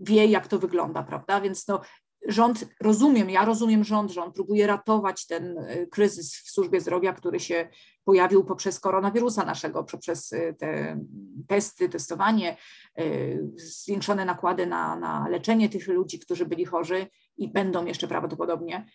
wie, 0.00 0.26
jak 0.26 0.48
to 0.48 0.58
wygląda, 0.58 1.02
prawda? 1.02 1.40
Więc 1.40 1.68
no, 1.68 1.80
rząd, 2.26 2.68
rozumiem, 2.80 3.30
ja 3.30 3.44
rozumiem 3.44 3.84
rząd, 3.84 4.10
że 4.10 4.22
on 4.22 4.32
próbuje 4.32 4.66
ratować 4.66 5.26
ten 5.26 5.58
y, 5.58 5.88
kryzys 5.90 6.34
w 6.34 6.50
służbie 6.50 6.80
zdrowia, 6.80 7.12
który 7.12 7.40
się 7.40 7.68
pojawił 8.04 8.44
poprzez 8.44 8.80
koronawirusa 8.80 9.44
naszego, 9.44 9.84
poprzez 9.84 10.32
y, 10.32 10.56
te 10.58 11.00
testy, 11.48 11.88
testowanie, 11.88 12.56
y, 13.00 13.50
zwiększone 13.56 14.24
nakłady 14.24 14.66
na, 14.66 14.96
na 14.96 15.28
leczenie 15.28 15.68
tych 15.68 15.88
ludzi, 15.88 16.18
którzy 16.18 16.46
byli 16.46 16.64
chorzy 16.64 17.06
i 17.36 17.48
będą 17.48 17.84
jeszcze 17.86 18.08
prawdopodobnie. 18.08 18.86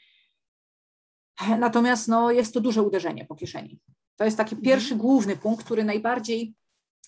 Natomiast 1.60 2.08
no, 2.08 2.32
jest 2.32 2.54
to 2.54 2.62
duże 2.62 2.82
uderzenie 2.82 3.26
po 3.26 3.36
kieszeni. 3.36 3.80
To 4.16 4.26
jest 4.26 4.38
taki 4.38 4.56
mhm. 4.56 4.62
pierwszy 4.62 4.96
główny 4.96 5.36
punkt, 5.36 5.66
który 5.66 5.84
najbardziej 5.84 6.56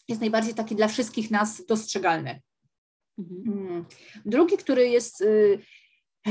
jest 0.07 0.21
najbardziej 0.21 0.53
taki 0.53 0.75
dla 0.75 0.87
wszystkich 0.87 1.31
nas 1.31 1.65
dostrzegalny. 1.65 2.41
Mhm. 3.17 3.67
Mm. 3.67 3.85
Drugi, 4.25 4.57
który 4.57 4.89
jest, 4.89 5.21
y, 5.21 5.59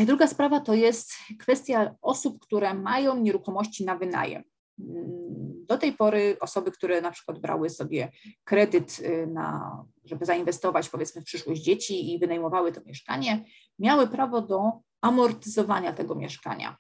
druga 0.04 0.26
sprawa 0.26 0.60
to 0.60 0.74
jest 0.74 1.12
kwestia 1.38 1.94
osób, 2.02 2.38
które 2.40 2.74
mają 2.74 3.16
nieruchomości 3.16 3.84
na 3.84 3.96
wynajem. 3.96 4.42
Mm. 4.78 5.66
Do 5.68 5.78
tej 5.78 5.92
pory 5.92 6.36
osoby, 6.40 6.70
które 6.70 7.00
na 7.00 7.10
przykład 7.10 7.40
brały 7.40 7.70
sobie 7.70 8.10
kredyt 8.44 8.98
y, 8.98 9.26
na, 9.26 9.84
żeby 10.04 10.24
zainwestować 10.24 10.88
powiedzmy 10.88 11.22
w 11.22 11.24
przyszłość 11.24 11.62
dzieci 11.62 12.14
i 12.14 12.18
wynajmowały 12.18 12.72
to 12.72 12.80
mieszkanie, 12.86 13.44
miały 13.78 14.08
prawo 14.08 14.42
do 14.42 14.72
amortyzowania 15.00 15.92
tego 15.92 16.14
mieszkania 16.14 16.76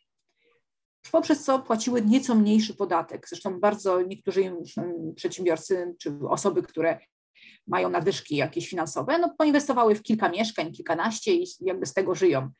poprzez 1.10 1.44
co 1.44 1.58
płaciły 1.58 2.02
nieco 2.02 2.34
mniejszy 2.34 2.74
podatek. 2.74 3.28
Zresztą 3.28 3.60
bardzo 3.60 4.02
niektórzy 4.02 4.52
przedsiębiorcy 5.16 5.94
czy 5.98 6.18
osoby, 6.28 6.62
które 6.62 6.98
mają 7.66 7.90
nadwyżki 7.90 8.36
jakieś 8.36 8.68
finansowe, 8.68 9.18
no 9.18 9.34
poinwestowały 9.38 9.94
w 9.94 10.02
kilka 10.02 10.28
mieszkań, 10.28 10.72
kilkanaście 10.72 11.34
i 11.34 11.46
jakby 11.60 11.86
z 11.86 11.94
tego 11.94 12.14
żyją. 12.14 12.50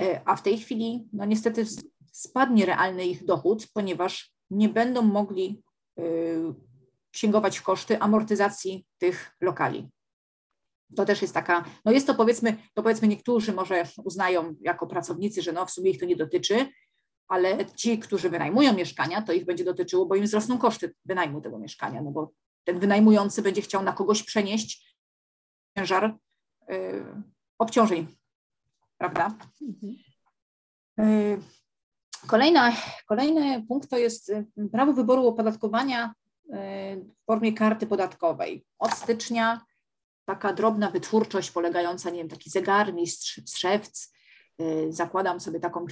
E, 0.00 0.20
a 0.24 0.36
w 0.36 0.42
tej 0.42 0.58
chwili, 0.58 1.08
no 1.12 1.24
niestety 1.24 1.66
spadnie 2.12 2.66
realny 2.66 3.06
ich 3.06 3.24
dochód, 3.24 3.66
ponieważ 3.74 4.32
nie 4.50 4.68
będą 4.68 5.02
mogli 5.02 5.62
e, 5.98 6.02
sięgować 7.12 7.58
w 7.58 7.62
koszty 7.62 8.00
amortyzacji 8.00 8.86
tych 8.98 9.36
lokali. 9.40 9.88
To 10.96 11.04
też 11.04 11.22
jest 11.22 11.34
taka, 11.34 11.64
no 11.84 11.92
jest 11.92 12.06
to 12.06 12.14
powiedzmy, 12.14 12.56
to 12.74 12.82
powiedzmy 12.82 13.08
niektórzy 13.08 13.52
może 13.52 13.86
uznają 14.04 14.54
jako 14.60 14.86
pracownicy, 14.86 15.42
że 15.42 15.52
no 15.52 15.66
w 15.66 15.70
sumie 15.70 15.90
ich 15.90 16.00
to 16.00 16.06
nie 16.06 16.16
dotyczy, 16.16 16.66
ale 17.28 17.66
ci, 17.66 17.98
którzy 17.98 18.30
wynajmują 18.30 18.74
mieszkania, 18.74 19.22
to 19.22 19.32
ich 19.32 19.44
będzie 19.44 19.64
dotyczyło, 19.64 20.06
bo 20.06 20.14
im 20.14 20.24
wzrosną 20.24 20.58
koszty 20.58 20.94
wynajmu 21.04 21.40
tego 21.40 21.58
mieszkania, 21.58 22.02
no 22.02 22.10
bo 22.10 22.32
ten 22.64 22.78
wynajmujący 22.78 23.42
będzie 23.42 23.62
chciał 23.62 23.82
na 23.82 23.92
kogoś 23.92 24.22
przenieść 24.22 24.96
ciężar 25.78 26.16
y, 26.70 27.04
obciążeń, 27.58 28.06
prawda? 29.00 29.34
Mhm. 29.62 29.96
Y, 31.00 31.38
kolejna, 32.26 32.72
kolejny 33.06 33.66
punkt 33.68 33.90
to 33.90 33.98
jest 33.98 34.28
y, 34.28 34.46
prawo 34.72 34.92
wyboru 34.92 35.26
opodatkowania 35.26 36.06
y, 36.06 36.50
w 37.22 37.24
formie 37.26 37.52
karty 37.52 37.86
podatkowej. 37.86 38.66
Od 38.78 38.94
stycznia 38.94 39.60
taka 40.24 40.52
drobna 40.52 40.90
wytwórczość 40.90 41.50
polegająca, 41.50 42.10
nie 42.10 42.18
wiem, 42.18 42.28
taki 42.28 42.50
zegarmistrz, 42.50 43.40
szewc, 43.54 44.12
zakładam 44.88 45.40
sobie 45.40 45.60
taką 45.60 45.86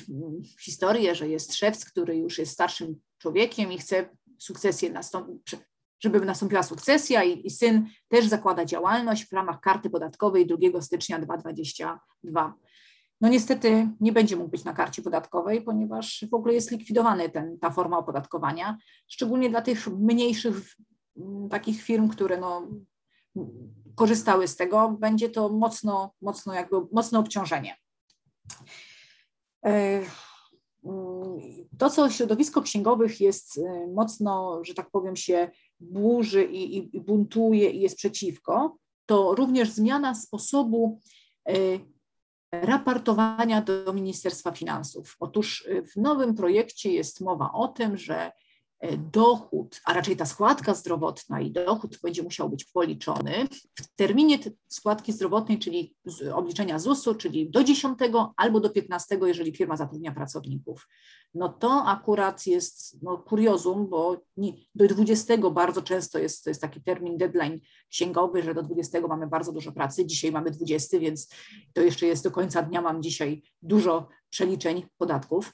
historię, 0.61 1.15
że 1.15 1.29
jest 1.29 1.55
szewc, 1.55 1.85
który 1.85 2.17
już 2.17 2.39
jest 2.39 2.53
starszym 2.53 3.01
człowiekiem 3.19 3.73
i 3.73 3.79
chce 3.79 4.09
sukcesję 4.39 4.91
nastąpić, 4.91 5.57
żeby 6.01 6.21
nastąpiła 6.21 6.63
sukcesja 6.63 7.25
i, 7.25 7.47
i, 7.47 7.51
syn 7.51 7.89
też 8.09 8.27
zakłada 8.27 8.65
działalność 8.65 9.25
w 9.25 9.33
ramach 9.33 9.61
karty 9.61 9.91
podatkowej 9.91 10.47
2 10.47 10.81
stycznia 10.81 11.19
2022. 11.19 12.55
No 13.21 13.29
niestety 13.29 13.89
nie 14.01 14.13
będzie 14.13 14.37
mógł 14.37 14.51
być 14.51 14.65
na 14.65 14.73
karcie 14.73 15.03
podatkowej, 15.03 15.63
ponieważ 15.63 16.25
w 16.31 16.35
ogóle 16.35 16.55
jest 16.55 16.71
likwidowany 16.71 17.29
ten, 17.29 17.59
ta 17.59 17.71
forma 17.71 17.99
opodatkowania, 17.99 18.79
szczególnie 19.09 19.51
dla 19.51 19.63
tych 19.63 19.89
mniejszych 19.89 20.77
takich 21.51 21.83
firm, 21.83 22.09
które 22.09 22.39
no, 22.39 22.69
korzystały 23.95 24.49
z 24.49 24.57
tego, 24.57 24.97
będzie 25.01 25.31
to 25.31 25.49
mocno, 25.49 26.13
mocno 26.23 26.55
jakby 26.55 26.77
mocne 26.93 27.19
obciążenie. 27.19 27.77
E, 29.67 30.03
to, 31.79 31.91
co 31.91 32.11
środowisko 32.11 32.63
księgowych 32.63 33.21
jest 33.21 33.59
e, 33.59 33.87
mocno, 33.87 34.65
że 34.65 34.75
tak 34.75 34.91
powiem, 34.91 35.17
się 35.17 35.51
burzy 35.81 36.45
i, 36.45 36.77
i, 36.97 37.01
buntuje 37.01 37.71
i 37.71 37.81
jest 37.81 37.97
przeciwko, 37.97 38.77
to 39.07 39.35
również 39.35 39.71
zmiana 39.71 40.15
sposobu 40.15 41.01
e, 41.49 41.55
raportowania 42.53 43.63
do 43.63 43.93
Ministerstwa 43.93 44.53
Finansów. 44.53 45.17
Otóż 45.21 45.69
w 45.93 45.97
nowym 45.97 46.35
projekcie 46.35 46.93
jest 46.93 47.21
mowa 47.21 47.53
o 47.53 47.69
tym, 47.69 47.97
że 47.97 48.33
dochód, 48.99 49.81
a 49.85 49.93
raczej 49.93 50.17
ta 50.17 50.27
składka 50.27 50.75
zdrowotna 50.75 51.41
i 51.41 51.51
dochód 51.51 51.99
będzie 52.03 52.23
musiał 52.23 52.51
być 52.51 52.65
policzony 52.65 53.49
w 53.75 53.95
terminie 53.97 54.39
składki 54.69 55.13
zdrowotnej, 55.13 55.59
czyli 55.59 55.97
obliczenia 56.35 56.79
ZUS-u, 56.79 57.15
czyli 57.15 57.51
do 57.51 57.65
10 57.65 57.99
albo 58.37 58.61
do 58.61 58.71
15, 58.71 59.19
jeżeli 59.27 59.57
firma 59.57 59.77
zatrudnia 59.77 60.13
pracowników. 60.13 60.89
No 61.35 61.49
to 61.49 61.85
akurat 61.87 62.47
jest 62.47 63.03
no, 63.03 63.19
kuriozum, 63.19 63.89
bo 63.89 64.17
nie, 64.37 64.53
do 64.75 64.87
20 64.87 65.37
bardzo 65.51 65.83
często 65.83 66.19
jest, 66.19 66.45
to 66.45 66.51
jest 66.51 66.61
taki 66.61 66.83
termin 66.83 67.19
deadline 67.19 67.61
księgowy, 67.91 68.43
że 68.43 68.55
do 68.55 68.63
20 68.63 69.01
mamy 69.01 69.27
bardzo 69.27 69.53
dużo 69.53 69.73
pracy. 69.73 70.07
Dzisiaj 70.07 70.33
mamy 70.33 70.51
20, 70.51 70.99
więc 70.99 71.29
to 71.73 71.81
jeszcze 71.81 72.07
jest 72.07 72.25
do 72.25 72.31
końca 72.31 72.63
dnia, 72.63 72.83
mam 72.83 73.03
dzisiaj 73.03 73.43
dużo 73.63 74.09
przeliczeń 74.31 74.87
podatków. 74.99 75.53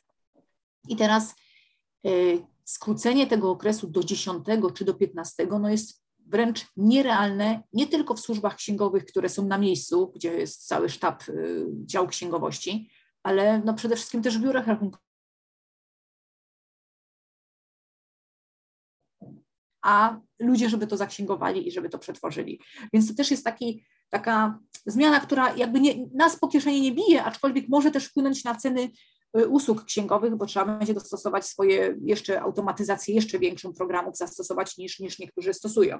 I 0.89 0.97
teraz 0.97 1.35
y, 2.07 2.54
skrócenie 2.65 3.27
tego 3.27 3.51
okresu 3.51 3.87
do 3.87 4.05
10 4.05 4.47
czy 4.75 4.85
do 4.85 4.95
15 4.95 5.47
no 5.61 5.71
jest 5.71 6.05
wręcz 6.27 6.67
nierealne, 6.77 7.63
nie 7.73 7.87
tylko 7.87 8.15
w 8.15 8.21
służbach 8.21 8.57
księgowych, 8.57 9.05
które 9.05 9.29
są 9.29 9.47
na 9.47 9.59
miejscu, 9.59 10.13
gdzie 10.15 10.33
jest 10.33 10.67
cały 10.67 10.89
sztab 10.89 11.29
y, 11.29 11.67
dział 11.71 12.09
księgowości, 12.09 12.91
ale 13.23 13.63
no 13.65 13.75
przede 13.75 13.97
wszystkim 13.97 14.23
też 14.23 14.39
w 14.39 14.43
biurach 14.43 14.67
rachunkowych. 14.67 15.05
A 19.83 20.21
ludzie, 20.41 20.69
żeby 20.69 20.87
to 20.87 20.97
zaksięgowali 20.97 21.69
i 21.69 21.73
żeby 21.73 21.89
to 21.89 21.99
przetworzyli. 21.99 22.61
Więc 22.93 23.09
to 23.09 23.15
też 23.15 23.31
jest 23.31 23.45
taki, 23.45 23.85
taka 24.11 24.59
zmiana, 24.87 25.21
która 25.21 25.57
jakby 25.57 25.81
nie, 25.81 25.95
nas 26.15 26.39
po 26.39 26.49
kieszeni 26.49 26.81
nie 26.81 26.93
bije, 26.93 27.25
aczkolwiek 27.25 27.69
może 27.69 27.91
też 27.91 28.07
wpłynąć 28.07 28.45
na 28.45 28.55
ceny 28.55 28.91
usług 29.49 29.85
księgowych, 29.85 30.37
bo 30.37 30.47
trzeba 30.47 30.79
będzie 30.79 30.95
dostosować 30.95 31.47
swoje 31.47 31.97
jeszcze 32.03 32.41
automatyzację 32.41 33.15
jeszcze 33.15 33.39
większą 33.39 33.73
programów 33.73 34.17
zastosować 34.17 34.77
niż, 34.79 35.01
niż 35.01 35.19
niektórzy 35.19 35.55
stosują. 35.55 35.99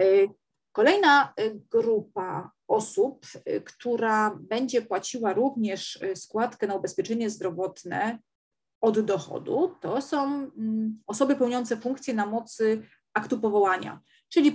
Y, 0.00 0.28
kolejna 0.72 1.32
y, 1.40 1.60
grupa 1.70 2.50
osób, 2.68 3.26
która 3.64 4.38
będzie 4.40 4.82
płaciła 4.82 5.32
również 5.32 5.98
składkę 6.14 6.66
na 6.66 6.74
ubezpieczenie 6.74 7.30
zdrowotne 7.30 8.18
od 8.80 9.00
dochodu, 9.00 9.74
to 9.80 10.02
są 10.02 10.24
mm, 10.24 11.02
osoby 11.06 11.36
pełniące 11.36 11.76
funkcje 11.76 12.14
na 12.14 12.26
mocy 12.26 12.82
aktu 13.14 13.40
powołania, 13.40 14.00
czyli 14.28 14.52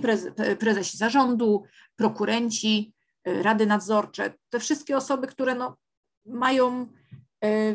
prezesi 0.58 0.96
zarządu, 0.96 1.62
prokurenci, 1.96 2.94
rady 3.24 3.66
nadzorcze, 3.66 4.34
te 4.50 4.60
wszystkie 4.60 4.96
osoby, 4.96 5.26
które 5.26 5.54
no, 5.54 5.76
mają 6.26 6.86
E, 7.44 7.74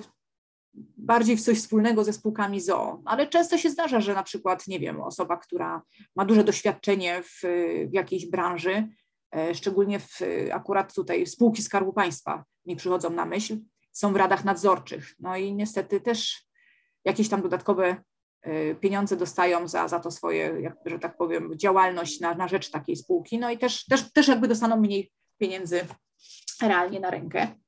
bardziej 0.98 1.38
w 1.38 1.42
coś 1.42 1.58
wspólnego 1.58 2.04
ze 2.04 2.14
spółkami 2.14 2.62
ZOO, 2.62 3.02
ale 3.06 3.28
często 3.28 3.58
się 3.58 3.70
zdarza, 3.70 4.02
że 4.02 4.14
na 4.14 4.24
przykład, 4.24 4.68
nie 4.68 4.80
wiem, 4.80 5.02
osoba, 5.02 5.38
która 5.38 5.82
ma 6.16 6.26
duże 6.26 6.44
doświadczenie 6.44 7.24
w, 7.24 7.42
w 7.90 7.94
jakiejś 7.94 8.26
branży, 8.26 8.88
e, 9.36 9.56
szczególnie 9.56 10.00
w, 10.00 10.20
akurat 10.52 10.94
tutaj 10.94 11.28
spółki 11.28 11.64
Skarbu 11.64 11.94
Państwa 11.94 12.44
mi 12.66 12.76
przychodzą 12.76 13.10
na 13.10 13.26
myśl, 13.26 13.58
są 13.92 14.14
w 14.14 14.16
radach 14.16 14.46
nadzorczych. 14.46 15.16
No 15.20 15.38
i 15.38 15.54
niestety 15.54 16.02
też 16.02 16.46
jakieś 17.06 17.30
tam 17.30 17.42
dodatkowe 17.42 18.04
e, 18.42 18.76
pieniądze 18.76 19.18
dostają 19.18 19.68
za, 19.68 19.88
za 19.88 20.00
to 20.00 20.12
swoje, 20.12 20.58
jak, 20.62 20.78
że 20.86 21.00
tak 21.00 21.18
powiem, 21.18 21.52
działalność 21.58 22.20
na, 22.20 22.36
na 22.36 22.48
rzecz 22.48 22.72
takiej 22.72 22.96
spółki, 22.96 23.40
no 23.40 23.52
i 23.52 23.58
też, 23.58 23.86
też, 23.86 24.12
też 24.14 24.28
jakby 24.28 24.48
dostaną 24.48 24.78
mniej 24.78 25.12
pieniędzy 25.38 25.86
realnie 26.62 27.00
na 27.00 27.10
rękę. 27.10 27.65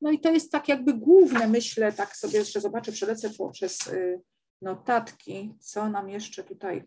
No 0.00 0.10
i 0.10 0.20
to 0.20 0.32
jest 0.32 0.52
tak 0.52 0.68
jakby 0.68 0.94
główne, 0.94 1.48
myślę, 1.48 1.92
tak 1.92 2.16
sobie 2.16 2.38
jeszcze 2.38 2.60
zobaczę, 2.60 2.92
przelecę 2.92 3.30
przez 3.52 3.86
y, 3.86 4.20
notatki, 4.62 5.54
co 5.60 5.88
nam 5.88 6.08
jeszcze 6.08 6.44
tutaj 6.44 6.86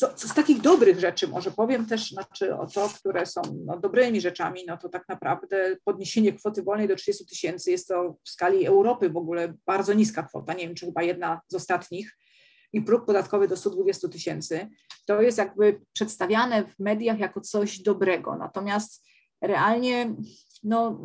co, 0.00 0.14
co 0.14 0.28
z 0.28 0.34
takich 0.34 0.60
dobrych 0.60 1.00
rzeczy 1.00 1.28
może 1.28 1.50
powiem 1.50 1.86
też, 1.86 2.10
znaczy 2.10 2.56
o 2.56 2.66
to, 2.66 2.88
które 2.88 3.26
są 3.26 3.42
no, 3.66 3.78
dobrymi 3.78 4.20
rzeczami, 4.20 4.64
no 4.66 4.76
to 4.76 4.88
tak 4.88 5.08
naprawdę 5.08 5.76
podniesienie 5.84 6.32
kwoty 6.32 6.62
wolnej 6.62 6.88
do 6.88 6.96
30 6.96 7.26
tysięcy 7.26 7.70
jest 7.70 7.88
to 7.88 8.16
w 8.24 8.30
skali 8.30 8.66
Europy 8.66 9.10
w 9.10 9.16
ogóle 9.16 9.54
bardzo 9.66 9.94
niska 9.94 10.22
kwota, 10.22 10.54
nie 10.54 10.66
wiem, 10.66 10.74
czy 10.74 10.86
chyba 10.86 11.02
jedna 11.02 11.40
z 11.48 11.54
ostatnich. 11.54 12.16
I 12.72 12.82
próg 12.82 13.06
podatkowy 13.06 13.48
do 13.48 13.56
120 13.56 14.08
tysięcy. 14.08 14.68
To 15.06 15.22
jest 15.22 15.38
jakby 15.38 15.80
przedstawiane 15.92 16.64
w 16.64 16.78
mediach 16.78 17.18
jako 17.18 17.40
coś 17.40 17.78
dobrego, 17.82 18.36
natomiast 18.36 19.06
realnie 19.40 20.14
no, 20.62 21.00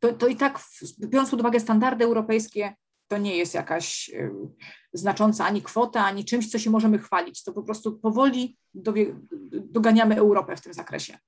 to, 0.00 0.12
to 0.12 0.28
i 0.28 0.36
tak, 0.36 0.58
biorąc 0.98 1.30
pod 1.30 1.40
uwagę 1.40 1.60
standardy 1.60 2.04
europejskie, 2.04 2.74
to 3.08 3.18
nie 3.18 3.36
jest 3.36 3.54
jakaś 3.54 4.10
znacząca 4.92 5.44
ani 5.44 5.62
kwota, 5.62 6.04
ani 6.04 6.24
czymś, 6.24 6.50
co 6.50 6.58
się 6.58 6.70
możemy 6.70 6.98
chwalić. 6.98 7.44
To 7.44 7.52
po 7.52 7.62
prostu 7.62 7.98
powoli 7.98 8.58
doganiamy 9.52 10.16
Europę 10.16 10.56
w 10.56 10.60
tym 10.60 10.72
zakresie. 10.72 11.18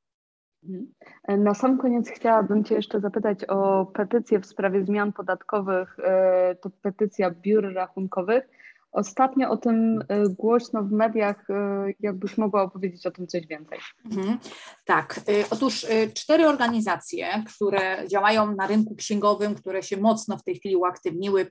Mhm. 0.64 1.42
Na 1.44 1.54
sam 1.54 1.78
koniec 1.78 2.08
chciałabym 2.10 2.64
Cię 2.64 2.74
jeszcze 2.74 3.00
zapytać 3.00 3.44
o 3.44 3.86
petycję 3.86 4.40
w 4.40 4.46
sprawie 4.46 4.84
zmian 4.84 5.12
podatkowych. 5.12 5.98
E, 5.98 6.54
to 6.54 6.70
petycja 6.70 7.30
biur 7.30 7.74
rachunkowych. 7.74 8.48
Ostatnio 8.92 9.50
o 9.50 9.56
tym 9.56 10.04
e, 10.08 10.28
głośno 10.28 10.82
w 10.82 10.92
mediach, 10.92 11.50
e, 11.50 11.86
jakbyś 12.00 12.38
mogła 12.38 12.62
opowiedzieć 12.62 13.06
o 13.06 13.10
tym 13.10 13.26
coś 13.26 13.46
więcej. 13.46 13.78
Mhm. 14.04 14.38
Tak, 14.84 15.20
otóż 15.50 15.86
cztery 16.14 16.48
organizacje, 16.48 17.44
które 17.46 18.08
działają 18.08 18.54
na 18.54 18.66
rynku 18.66 18.94
księgowym, 18.94 19.54
które 19.54 19.82
się 19.82 19.96
mocno 19.96 20.38
w 20.38 20.44
tej 20.44 20.54
chwili 20.54 20.76
uaktywniły, 20.76 21.50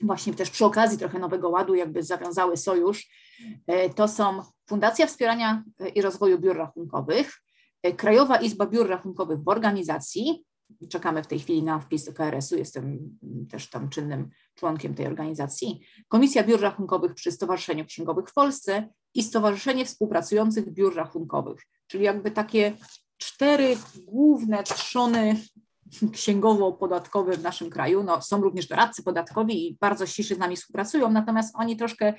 właśnie 0.00 0.34
też 0.34 0.50
przy 0.50 0.64
okazji 0.64 0.98
trochę 0.98 1.18
Nowego 1.18 1.48
Ładu 1.48 1.74
jakby 1.74 2.02
zawiązały 2.02 2.56
sojusz, 2.56 3.08
e, 3.66 3.90
to 3.90 4.08
są 4.08 4.42
Fundacja 4.68 5.06
Wspierania 5.06 5.64
i 5.94 6.02
Rozwoju 6.02 6.38
Biur 6.38 6.56
Rachunkowych, 6.56 7.42
e, 7.82 7.92
Krajowa 7.92 8.36
Izba 8.36 8.66
Biur 8.66 8.88
Rachunkowych 8.88 9.42
w 9.42 9.48
organizacji, 9.48 10.44
czekamy 10.88 11.22
w 11.22 11.26
tej 11.26 11.38
chwili 11.38 11.62
na 11.62 11.78
wpis 11.78 12.04
do 12.04 12.12
KRS-u, 12.12 12.56
jestem 12.56 13.18
też 13.50 13.70
tam 13.70 13.88
czynnym 13.88 14.30
członkiem 14.54 14.94
tej 14.94 15.06
organizacji, 15.06 15.80
Komisja 16.08 16.44
Biur 16.44 16.60
Rachunkowych 16.60 17.14
przy 17.14 17.32
Stowarzyszeniu 17.32 17.84
Księgowych 17.84 18.28
w 18.28 18.34
Polsce 18.34 18.88
i 19.14 19.22
Stowarzyszenie 19.22 19.84
Współpracujących 19.84 20.72
Biur 20.72 20.94
Rachunkowych, 20.94 21.62
czyli 21.86 22.04
jakby 22.04 22.30
takie 22.30 22.72
cztery 23.16 23.76
główne 24.04 24.62
trzony 24.62 25.36
księgowo-podatkowy 26.12 27.36
w 27.36 27.42
naszym 27.42 27.70
kraju. 27.70 28.02
No, 28.02 28.22
są 28.22 28.40
również 28.40 28.66
doradcy 28.66 29.02
podatkowi 29.02 29.68
i 29.68 29.76
bardzo 29.80 30.06
ściśle 30.06 30.36
z 30.36 30.38
nami 30.38 30.56
współpracują, 30.56 31.10
natomiast 31.10 31.54
oni 31.56 31.76
troszkę 31.76 32.14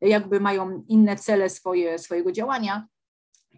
jakby 0.00 0.40
mają 0.40 0.84
inne 0.88 1.16
cele 1.16 1.50
swoje, 1.50 1.98
swojego 1.98 2.32
działania. 2.32 2.86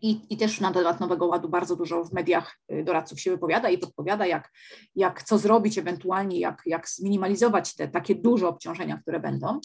I, 0.02 0.20
I 0.30 0.36
też 0.36 0.60
na 0.60 0.72
temat 0.72 1.00
Nowego 1.00 1.26
Ładu 1.26 1.48
bardzo 1.48 1.76
dużo 1.76 2.04
w 2.04 2.12
mediach 2.12 2.58
y, 2.72 2.84
doradców 2.84 3.20
się 3.20 3.30
wypowiada 3.30 3.70
i 3.70 3.78
podpowiada, 3.78 4.26
jak, 4.26 4.52
jak 4.94 5.22
co 5.22 5.38
zrobić 5.38 5.78
ewentualnie, 5.78 6.40
jak, 6.40 6.62
jak 6.66 6.88
zminimalizować 6.88 7.74
te 7.74 7.88
takie 7.88 8.14
duże 8.14 8.48
obciążenia, 8.48 8.98
które 8.98 9.20
będą. 9.20 9.60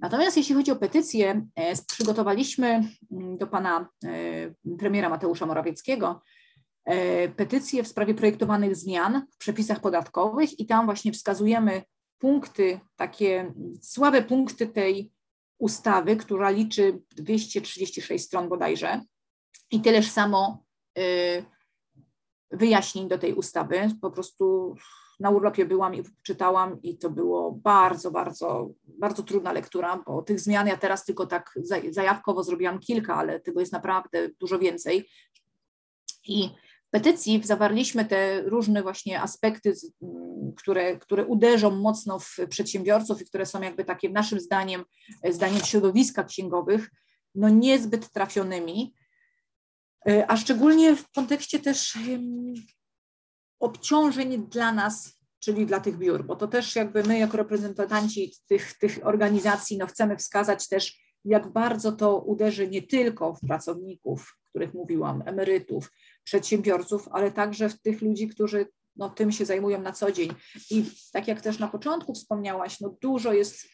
Natomiast 0.00 0.36
jeśli 0.36 0.54
chodzi 0.54 0.70
o 0.70 0.76
petycję, 0.76 1.46
e, 1.54 1.74
przygotowaliśmy 1.86 2.88
mm, 3.12 3.38
do 3.38 3.46
pana 3.46 3.88
e, 4.04 4.76
premiera 4.78 5.08
Mateusza 5.08 5.46
Morawieckiego 5.46 6.20
E, 6.84 7.28
petycję 7.28 7.82
w 7.82 7.88
sprawie 7.88 8.14
projektowanych 8.14 8.76
zmian 8.76 9.26
w 9.30 9.38
przepisach 9.38 9.80
podatkowych 9.80 10.60
i 10.60 10.66
tam 10.66 10.84
właśnie 10.84 11.12
wskazujemy 11.12 11.82
punkty, 12.18 12.80
takie 12.96 13.54
słabe 13.82 14.22
punkty 14.22 14.66
tej 14.66 15.10
ustawy, 15.58 16.16
która 16.16 16.50
liczy 16.50 17.00
236 17.16 18.24
stron 18.24 18.48
bodajże 18.48 19.00
i 19.74 19.80
tyleż 19.80 20.10
samo 20.10 20.64
e, 20.98 21.02
wyjaśnień 22.50 23.08
do 23.08 23.18
tej 23.18 23.34
ustawy. 23.34 23.88
Po 24.00 24.10
prostu 24.10 24.76
na 25.20 25.30
urlopie 25.30 25.66
byłam 25.66 25.94
i 25.94 26.02
czytałam 26.22 26.82
i 26.82 26.98
to 26.98 27.10
było 27.10 27.52
bardzo, 27.52 28.10
bardzo, 28.10 28.70
bardzo 28.84 29.22
trudna 29.22 29.52
lektura, 29.52 30.02
bo 30.06 30.22
tych 30.22 30.40
zmian 30.40 30.66
ja 30.66 30.76
teraz 30.76 31.04
tylko 31.04 31.26
tak 31.26 31.54
zajawkowo 31.90 32.42
zrobiłam 32.42 32.78
kilka, 32.78 33.14
ale 33.14 33.40
tego 33.40 33.60
jest 33.60 33.72
naprawdę 33.72 34.28
dużo 34.40 34.58
więcej. 34.58 35.08
I 36.24 36.50
petycji 36.90 37.40
zawarliśmy 37.44 38.04
te 38.04 38.42
różne 38.42 38.82
właśnie 38.82 39.22
aspekty, 39.22 39.72
które, 40.56 40.98
które 40.98 41.26
uderzą 41.26 41.70
mocno 41.70 42.18
w 42.18 42.36
przedsiębiorców 42.48 43.22
i 43.22 43.24
które 43.24 43.46
są 43.46 43.62
jakby 43.62 43.84
takie 43.84 44.10
naszym 44.10 44.40
zdaniem, 44.40 44.84
zdaniem 45.30 45.60
środowiska 45.60 46.24
księgowych, 46.24 46.90
no 47.34 47.48
niezbyt 47.48 48.12
trafionymi, 48.12 48.94
a 50.28 50.36
szczególnie 50.36 50.96
w 50.96 51.10
kontekście 51.10 51.60
też 51.60 51.98
obciążeń 53.60 54.46
dla 54.46 54.72
nas, 54.72 55.18
czyli 55.38 55.66
dla 55.66 55.80
tych 55.80 55.98
biur, 55.98 56.24
bo 56.24 56.36
to 56.36 56.48
też 56.48 56.76
jakby 56.76 57.02
my 57.02 57.18
jako 57.18 57.36
reprezentanci 57.36 58.32
tych, 58.48 58.78
tych 58.78 58.98
organizacji 59.02 59.78
no 59.78 59.86
chcemy 59.86 60.16
wskazać 60.16 60.68
też, 60.68 61.04
jak 61.24 61.52
bardzo 61.52 61.92
to 61.92 62.18
uderzy 62.18 62.68
nie 62.68 62.82
tylko 62.82 63.34
w 63.34 63.40
pracowników, 63.40 64.38
których 64.50 64.74
mówiłam, 64.74 65.22
emerytów, 65.26 65.92
przedsiębiorców, 66.24 67.08
ale 67.12 67.32
także 67.32 67.68
w 67.68 67.80
tych 67.80 68.02
ludzi, 68.02 68.28
którzy 68.28 68.66
no, 68.96 69.10
tym 69.10 69.32
się 69.32 69.44
zajmują 69.44 69.82
na 69.82 69.92
co 69.92 70.12
dzień. 70.12 70.34
I 70.70 70.84
tak 71.12 71.28
jak 71.28 71.40
też 71.40 71.58
na 71.58 71.68
początku 71.68 72.14
wspomniałaś, 72.14 72.80
no, 72.80 72.96
dużo 73.00 73.32
jest 73.32 73.68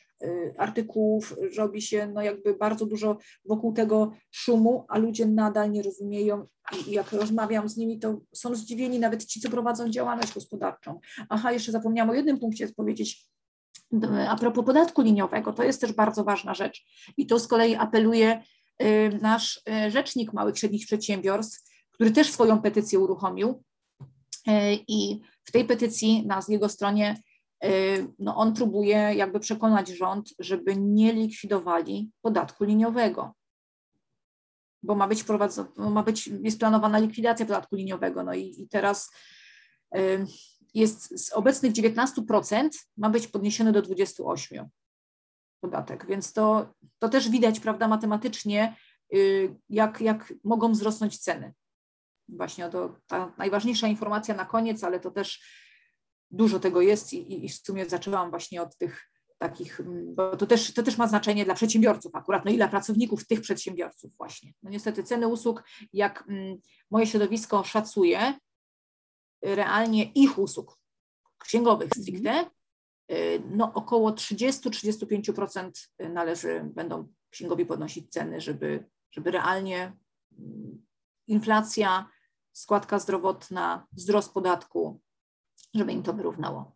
artykułów, 0.59 1.37
robi 1.56 1.83
się 1.83 2.06
no, 2.14 2.22
jakby 2.22 2.54
bardzo 2.54 2.87
dużo 2.87 3.18
wokół 3.44 3.72
tego 3.72 4.12
szumu, 4.30 4.85
a 4.88 4.98
ludzie 4.98 5.26
nadal 5.26 5.70
nie 5.70 5.83
rozumieją 5.83 6.46
i 6.87 6.90
jak 6.90 7.12
rozmawiam 7.12 7.68
z 7.68 7.76
nimi, 7.76 7.98
to 7.98 8.20
są 8.35 8.54
zdziwieni 8.54 8.98
nawet 8.98 9.24
ci, 9.24 9.40
co 9.40 9.50
prowadzą 9.50 9.90
działalność 9.90 10.35
gospodarczą. 10.35 11.00
Aha, 11.28 11.52
jeszcze 11.52 11.72
zapomniałam 11.72 12.11
o 12.11 12.14
jednym 12.14 12.38
punkcie 12.38 12.68
powiedzieć, 12.68 13.30
a 14.28 14.37
propos 14.37 14.64
podatku 14.64 15.02
liniowego, 15.02 15.52
to 15.52 15.62
jest 15.62 15.80
też 15.80 15.92
bardzo 15.92 16.24
ważna 16.24 16.54
rzecz. 16.54 16.85
I 17.16 17.26
to 17.26 17.38
z 17.38 17.48
kolei 17.48 17.74
apeluje 17.74 18.42
y, 18.83 19.18
nasz 19.22 19.62
y, 19.87 19.90
rzecznik 19.90 20.33
małych 20.33 20.54
i 20.54 20.59
średnich 20.59 20.87
przedsiębiorstw, 20.87 21.70
który 21.90 22.11
też 22.11 22.33
swoją 22.33 22.62
petycję 22.62 22.98
uruchomił. 22.98 23.62
I 24.88 25.20
w 25.44 25.52
tej 25.52 25.64
petycji 25.64 26.26
na 26.26 26.40
jego 26.48 26.68
stronie 26.68 27.22
no 28.18 28.37
on 28.37 28.55
próbuje 28.55 28.96
jakby 28.96 29.40
przekonać 29.40 29.88
rząd, 29.88 30.35
żeby 30.38 30.77
nie 30.77 31.12
likwidowali 31.12 32.11
podatku 32.23 32.64
liniowego, 32.64 33.35
bo 34.83 34.94
ma 34.94 35.09
być, 35.09 35.25
ma 35.77 36.03
być 36.03 36.27
jest 36.27 36.59
planowana 36.59 36.99
likwidacja 36.99 37.46
podatku 37.46 37.77
liniowego. 37.77 38.23
No 38.23 38.35
i, 38.35 38.62
i 38.62 38.68
teraz 38.68 39.11
e, 39.94 40.27
jest 40.75 41.27
z 41.27 41.33
obecnych 41.33 41.73
19% 41.73 42.68
ma 42.96 43.11
być 43.11 43.27
podniesiony 43.27 43.73
do 43.73 43.83
28% 43.83 44.66
podatek, 45.61 46.07
więc 46.07 46.33
to, 46.33 46.75
to 46.99 47.09
też 47.09 47.29
widać, 47.29 47.61
prawda, 47.61 47.88
matematycznie, 47.88 48.77
jak, 49.68 50.01
jak 50.01 50.33
mogą 50.44 50.73
wzrosnąć 50.73 51.18
ceny 51.18 51.55
właśnie 52.37 52.68
to 52.68 52.96
ta 53.07 53.33
najważniejsza 53.38 53.88
informacja 53.88 54.35
na 54.35 54.44
koniec, 54.44 54.85
ale 54.85 55.01
to 55.01 55.11
też 55.11 55.42
dużo 56.30 56.60
tego 56.60 56.80
jest 56.80 57.12
i, 57.12 57.44
i 57.44 57.48
w 57.48 57.54
sumie 57.54 57.88
zaczęłam 57.88 58.30
właśnie 58.30 58.62
od 58.62 58.76
tych 58.76 59.10
takich, 59.38 59.80
mm, 59.80 60.14
bo 60.14 60.36
to 60.36 60.46
też, 60.46 60.74
to 60.74 60.82
też 60.82 60.98
ma 60.98 61.08
znaczenie 61.08 61.44
dla 61.44 61.54
przedsiębiorców 61.54 62.14
akurat, 62.14 62.44
no 62.44 62.50
i 62.50 62.56
dla 62.56 62.68
pracowników 62.68 63.26
tych 63.26 63.40
przedsiębiorców 63.40 64.16
właśnie. 64.16 64.52
No 64.62 64.70
niestety 64.70 65.02
ceny 65.02 65.28
usług, 65.28 65.64
jak 65.92 66.24
mm, 66.28 66.58
moje 66.90 67.06
środowisko 67.06 67.64
szacuje, 67.64 68.38
realnie 69.42 70.04
ich 70.04 70.38
usług 70.38 70.78
księgowych 71.38 71.90
stricte, 71.96 72.50
y, 73.12 73.42
no 73.50 73.72
około 73.74 74.10
30-35% 74.10 75.70
należy, 75.98 76.70
będą 76.74 77.08
księgowi 77.30 77.66
podnosić 77.66 78.12
ceny, 78.12 78.40
żeby, 78.40 78.84
żeby 79.10 79.30
realnie 79.30 79.96
mm, 80.38 80.86
inflacja 81.26 82.10
składka 82.52 82.98
zdrowotna, 82.98 83.86
wzrost 83.92 84.32
podatku, 84.32 85.00
żeby 85.74 85.92
im 85.92 86.02
to 86.02 86.12
wyrównało. 86.12 86.72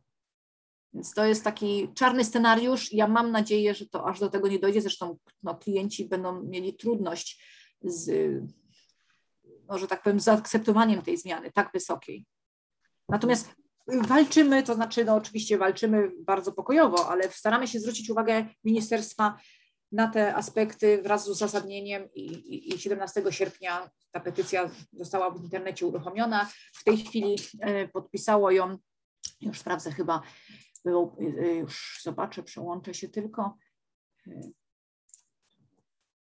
Więc 0.95 1.15
to 1.15 1.25
jest 1.25 1.45
taki 1.45 1.93
czarny 1.95 2.25
scenariusz. 2.25 2.93
Ja 2.93 3.09
mam 3.09 3.31
nadzieję, 3.31 3.75
że 3.75 3.87
to 3.87 4.07
aż 4.07 4.21
do 4.21 4.29
tego 4.29 4.49
nie 4.49 4.59
dojdzie. 4.59 4.81
Zresztą 4.81 5.19
no, 5.43 5.55
klienci 5.55 6.09
będą 6.09 6.43
mieli 6.43 6.75
trudność 6.77 7.45
z, 7.83 8.33
no, 9.69 9.79
że 9.79 9.89
tak 9.89 10.03
powiem, 10.03 10.21
zaakceptowaniem 10.21 11.03
tej 11.03 11.17
zmiany 11.17 11.53
tak 11.53 11.73
wysokiej. 11.73 12.27
Natomiast 13.09 13.55
walczymy, 13.87 14.63
to 14.63 14.75
znaczy, 14.75 15.05
no 15.05 15.15
oczywiście 15.15 15.59
walczymy 15.59 16.11
bardzo 16.19 16.53
pokojowo, 16.53 17.09
ale 17.09 17.33
staramy 17.33 17.69
się 17.69 17.81
zwrócić 17.81 18.11
uwagę 18.11 18.47
ministerstwa 18.65 19.39
na 19.95 20.09
te 20.09 20.35
aspekty 20.35 21.03
wraz 21.03 21.25
z 21.25 21.29
uzasadnieniem 21.29 22.09
i, 22.15 22.27
i, 22.27 22.75
i 22.75 22.79
17 22.79 23.23
sierpnia 23.31 23.91
ta 24.11 24.21
petycja 24.21 24.71
została 24.93 25.31
w 25.31 25.43
internecie 25.43 25.87
uruchomiona. 25.87 26.51
W 26.75 26.85
tej 26.85 26.97
chwili 26.97 27.37
e, 27.61 27.89
podpisało 27.89 28.51
ją, 28.51 28.79
już 29.41 29.59
sprawdzę 29.59 29.93
chyba, 29.93 30.23
było, 30.85 31.17
e, 31.21 31.55
już 31.55 32.01
zobaczę, 32.03 32.43
przełączę 32.43 32.95
się 32.95 33.09
tylko. 33.09 33.57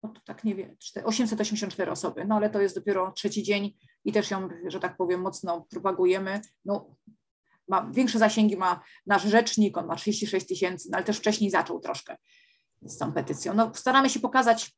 no 0.03 0.09
to 0.09 0.21
tak 0.25 0.43
nie 0.43 0.55
wiem, 0.55 0.75
884 1.03 1.91
osoby, 1.91 2.25
no 2.25 2.35
ale 2.35 2.49
to 2.49 2.61
jest 2.61 2.75
dopiero 2.75 3.11
trzeci 3.11 3.43
dzień 3.43 3.77
i 4.05 4.11
też 4.11 4.31
ją, 4.31 4.49
że 4.67 4.79
tak 4.79 4.97
powiem, 4.97 5.21
mocno 5.21 5.65
propagujemy. 5.69 6.41
No, 6.65 6.95
ma, 7.67 7.91
większe 7.91 8.19
zasięgi 8.19 8.57
ma 8.57 8.83
nasz 9.05 9.23
rzecznik, 9.23 9.77
on 9.77 9.85
ma 9.85 9.95
36 9.95 10.47
tysięcy, 10.47 10.89
no 10.91 10.97
ale 10.97 11.05
też 11.05 11.17
wcześniej 11.17 11.49
zaczął 11.49 11.79
troszkę 11.79 12.17
z 12.85 12.97
tą 12.97 13.13
petycją. 13.13 13.53
No, 13.53 13.71
staramy 13.73 14.09
się 14.09 14.19
pokazać 14.19 14.73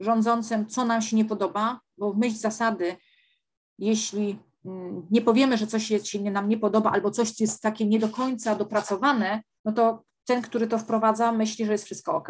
rządzącym, 0.00 0.66
co 0.66 0.84
nam 0.84 1.02
się 1.02 1.16
nie 1.16 1.24
podoba, 1.24 1.80
bo 1.98 2.12
w 2.12 2.18
myśl 2.18 2.36
zasady, 2.36 2.96
jeśli 3.78 4.38
mm, 4.64 5.06
nie 5.10 5.22
powiemy, 5.22 5.56
że 5.56 5.66
coś 5.66 5.86
się 6.02 6.20
nam 6.20 6.48
nie 6.48 6.58
podoba 6.58 6.90
albo 6.90 7.10
coś 7.10 7.40
jest 7.40 7.62
takie 7.62 7.86
nie 7.86 7.98
do 7.98 8.08
końca 8.08 8.54
dopracowane, 8.54 9.42
no 9.64 9.72
to 9.72 10.02
ten, 10.24 10.42
który 10.42 10.66
to 10.66 10.78
wprowadza, 10.78 11.32
myśli, 11.32 11.66
że 11.66 11.72
jest 11.72 11.84
wszystko 11.84 12.14
ok. 12.14 12.28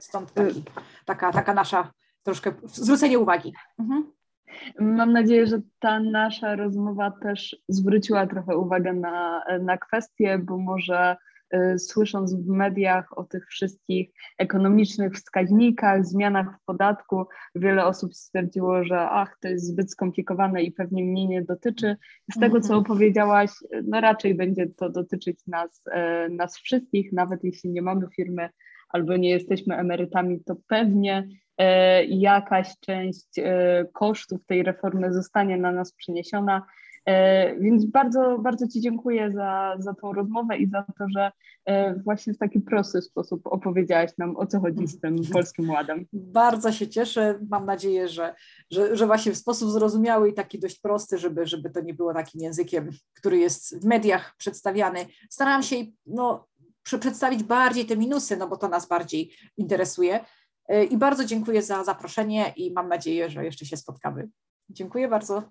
Stąd 0.00 0.32
taki, 0.32 0.64
taka, 1.04 1.32
taka 1.32 1.54
nasza 1.54 1.90
troszkę 2.22 2.54
zwrócenie 2.64 3.18
uwagi. 3.18 3.52
Mhm. 3.78 4.12
Mam 4.80 5.12
nadzieję, 5.12 5.46
że 5.46 5.60
ta 5.78 6.00
nasza 6.00 6.56
rozmowa 6.56 7.10
też 7.10 7.56
zwróciła 7.68 8.26
trochę 8.26 8.56
uwagę 8.56 8.92
na, 8.92 9.44
na 9.60 9.78
kwestię, 9.78 10.38
bo 10.38 10.58
może 10.58 11.16
słysząc 11.78 12.34
w 12.34 12.48
mediach 12.48 13.18
o 13.18 13.24
tych 13.24 13.46
wszystkich 13.48 14.10
ekonomicznych 14.38 15.12
wskaźnikach, 15.12 16.06
zmianach 16.06 16.46
w 16.46 16.64
podatku, 16.64 17.24
wiele 17.54 17.84
osób 17.84 18.14
stwierdziło, 18.14 18.84
że 18.84 19.00
ach, 19.00 19.38
to 19.40 19.48
jest 19.48 19.66
zbyt 19.66 19.90
skomplikowane 19.90 20.62
i 20.62 20.72
pewnie 20.72 21.04
mnie 21.04 21.26
nie 21.26 21.42
dotyczy. 21.42 21.96
Z 22.36 22.40
tego, 22.40 22.60
co 22.60 22.74
mhm. 22.74 22.80
opowiedziałaś, 22.80 23.50
no 23.84 24.00
raczej 24.00 24.34
będzie 24.34 24.66
to 24.66 24.90
dotyczyć 24.90 25.46
nas, 25.46 25.82
y, 26.26 26.30
nas 26.30 26.56
wszystkich, 26.56 27.12
nawet 27.12 27.44
jeśli 27.44 27.70
nie 27.70 27.82
mamy 27.82 28.06
firmy 28.16 28.48
albo 28.88 29.16
nie 29.16 29.30
jesteśmy 29.30 29.76
emerytami, 29.76 30.44
to 30.44 30.56
pewnie 30.68 31.28
E, 31.58 32.04
jakaś 32.04 32.80
część 32.80 33.28
kosztów 33.92 34.46
tej 34.46 34.62
reformy 34.62 35.12
zostanie 35.12 35.56
na 35.56 35.72
nas 35.72 35.92
przeniesiona. 35.92 36.62
E, 37.06 37.56
więc 37.56 37.84
bardzo, 37.84 38.38
bardzo 38.38 38.68
Ci 38.68 38.80
dziękuję 38.80 39.32
za, 39.32 39.76
za 39.78 39.94
tą 39.94 40.12
rozmowę 40.12 40.56
i 40.56 40.68
za 40.68 40.82
to, 40.98 41.04
że 41.16 41.32
właśnie 42.04 42.34
w 42.34 42.38
taki 42.38 42.60
prosty 42.60 43.02
sposób 43.02 43.40
opowiedziałaś 43.44 44.10
nam, 44.18 44.36
o 44.36 44.46
co 44.46 44.60
chodzi 44.60 44.86
z 44.86 45.00
tym 45.00 45.16
Polskim 45.32 45.70
Ładem. 45.70 46.06
Bardzo 46.12 46.72
się 46.72 46.88
cieszę. 46.88 47.38
Mam 47.50 47.66
nadzieję, 47.66 48.08
że, 48.08 48.34
że, 48.70 48.96
że 48.96 49.06
właśnie 49.06 49.32
w 49.32 49.36
sposób 49.36 49.70
zrozumiały 49.70 50.30
i 50.30 50.34
taki 50.34 50.58
dość 50.58 50.80
prosty, 50.80 51.18
żeby, 51.18 51.46
żeby 51.46 51.70
to 51.70 51.80
nie 51.80 51.94
było 51.94 52.14
takim 52.14 52.40
językiem, 52.40 52.90
który 53.14 53.38
jest 53.38 53.82
w 53.82 53.84
mediach 53.84 54.34
przedstawiany. 54.38 55.06
Starałam 55.30 55.62
się 55.62 55.76
no, 56.06 56.46
przedstawić 56.82 57.42
bardziej 57.42 57.86
te 57.86 57.96
minusy, 57.96 58.36
no 58.36 58.48
bo 58.48 58.56
to 58.56 58.68
nas 58.68 58.88
bardziej 58.88 59.32
interesuje. 59.56 60.20
E, 60.68 60.84
I 60.84 60.96
bardzo 60.96 61.24
dziękuję 61.24 61.62
za 61.62 61.84
zaproszenie 61.84 62.52
i 62.56 62.72
mam 62.72 62.88
nadzieję, 62.88 63.30
że 63.30 63.44
jeszcze 63.44 63.66
się 63.66 63.76
spotkamy. 63.76 64.28
Dziękuję 64.70 65.08
bardzo. 65.08 65.42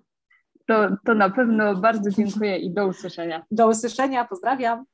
To, 0.66 0.96
to 1.04 1.14
na 1.14 1.30
pewno 1.30 1.76
bardzo 1.76 2.10
dziękuję 2.10 2.58
i 2.58 2.70
do 2.70 2.86
usłyszenia. 2.86 3.44
Do 3.50 3.68
usłyszenia, 3.68 4.24
pozdrawiam. 4.24 4.84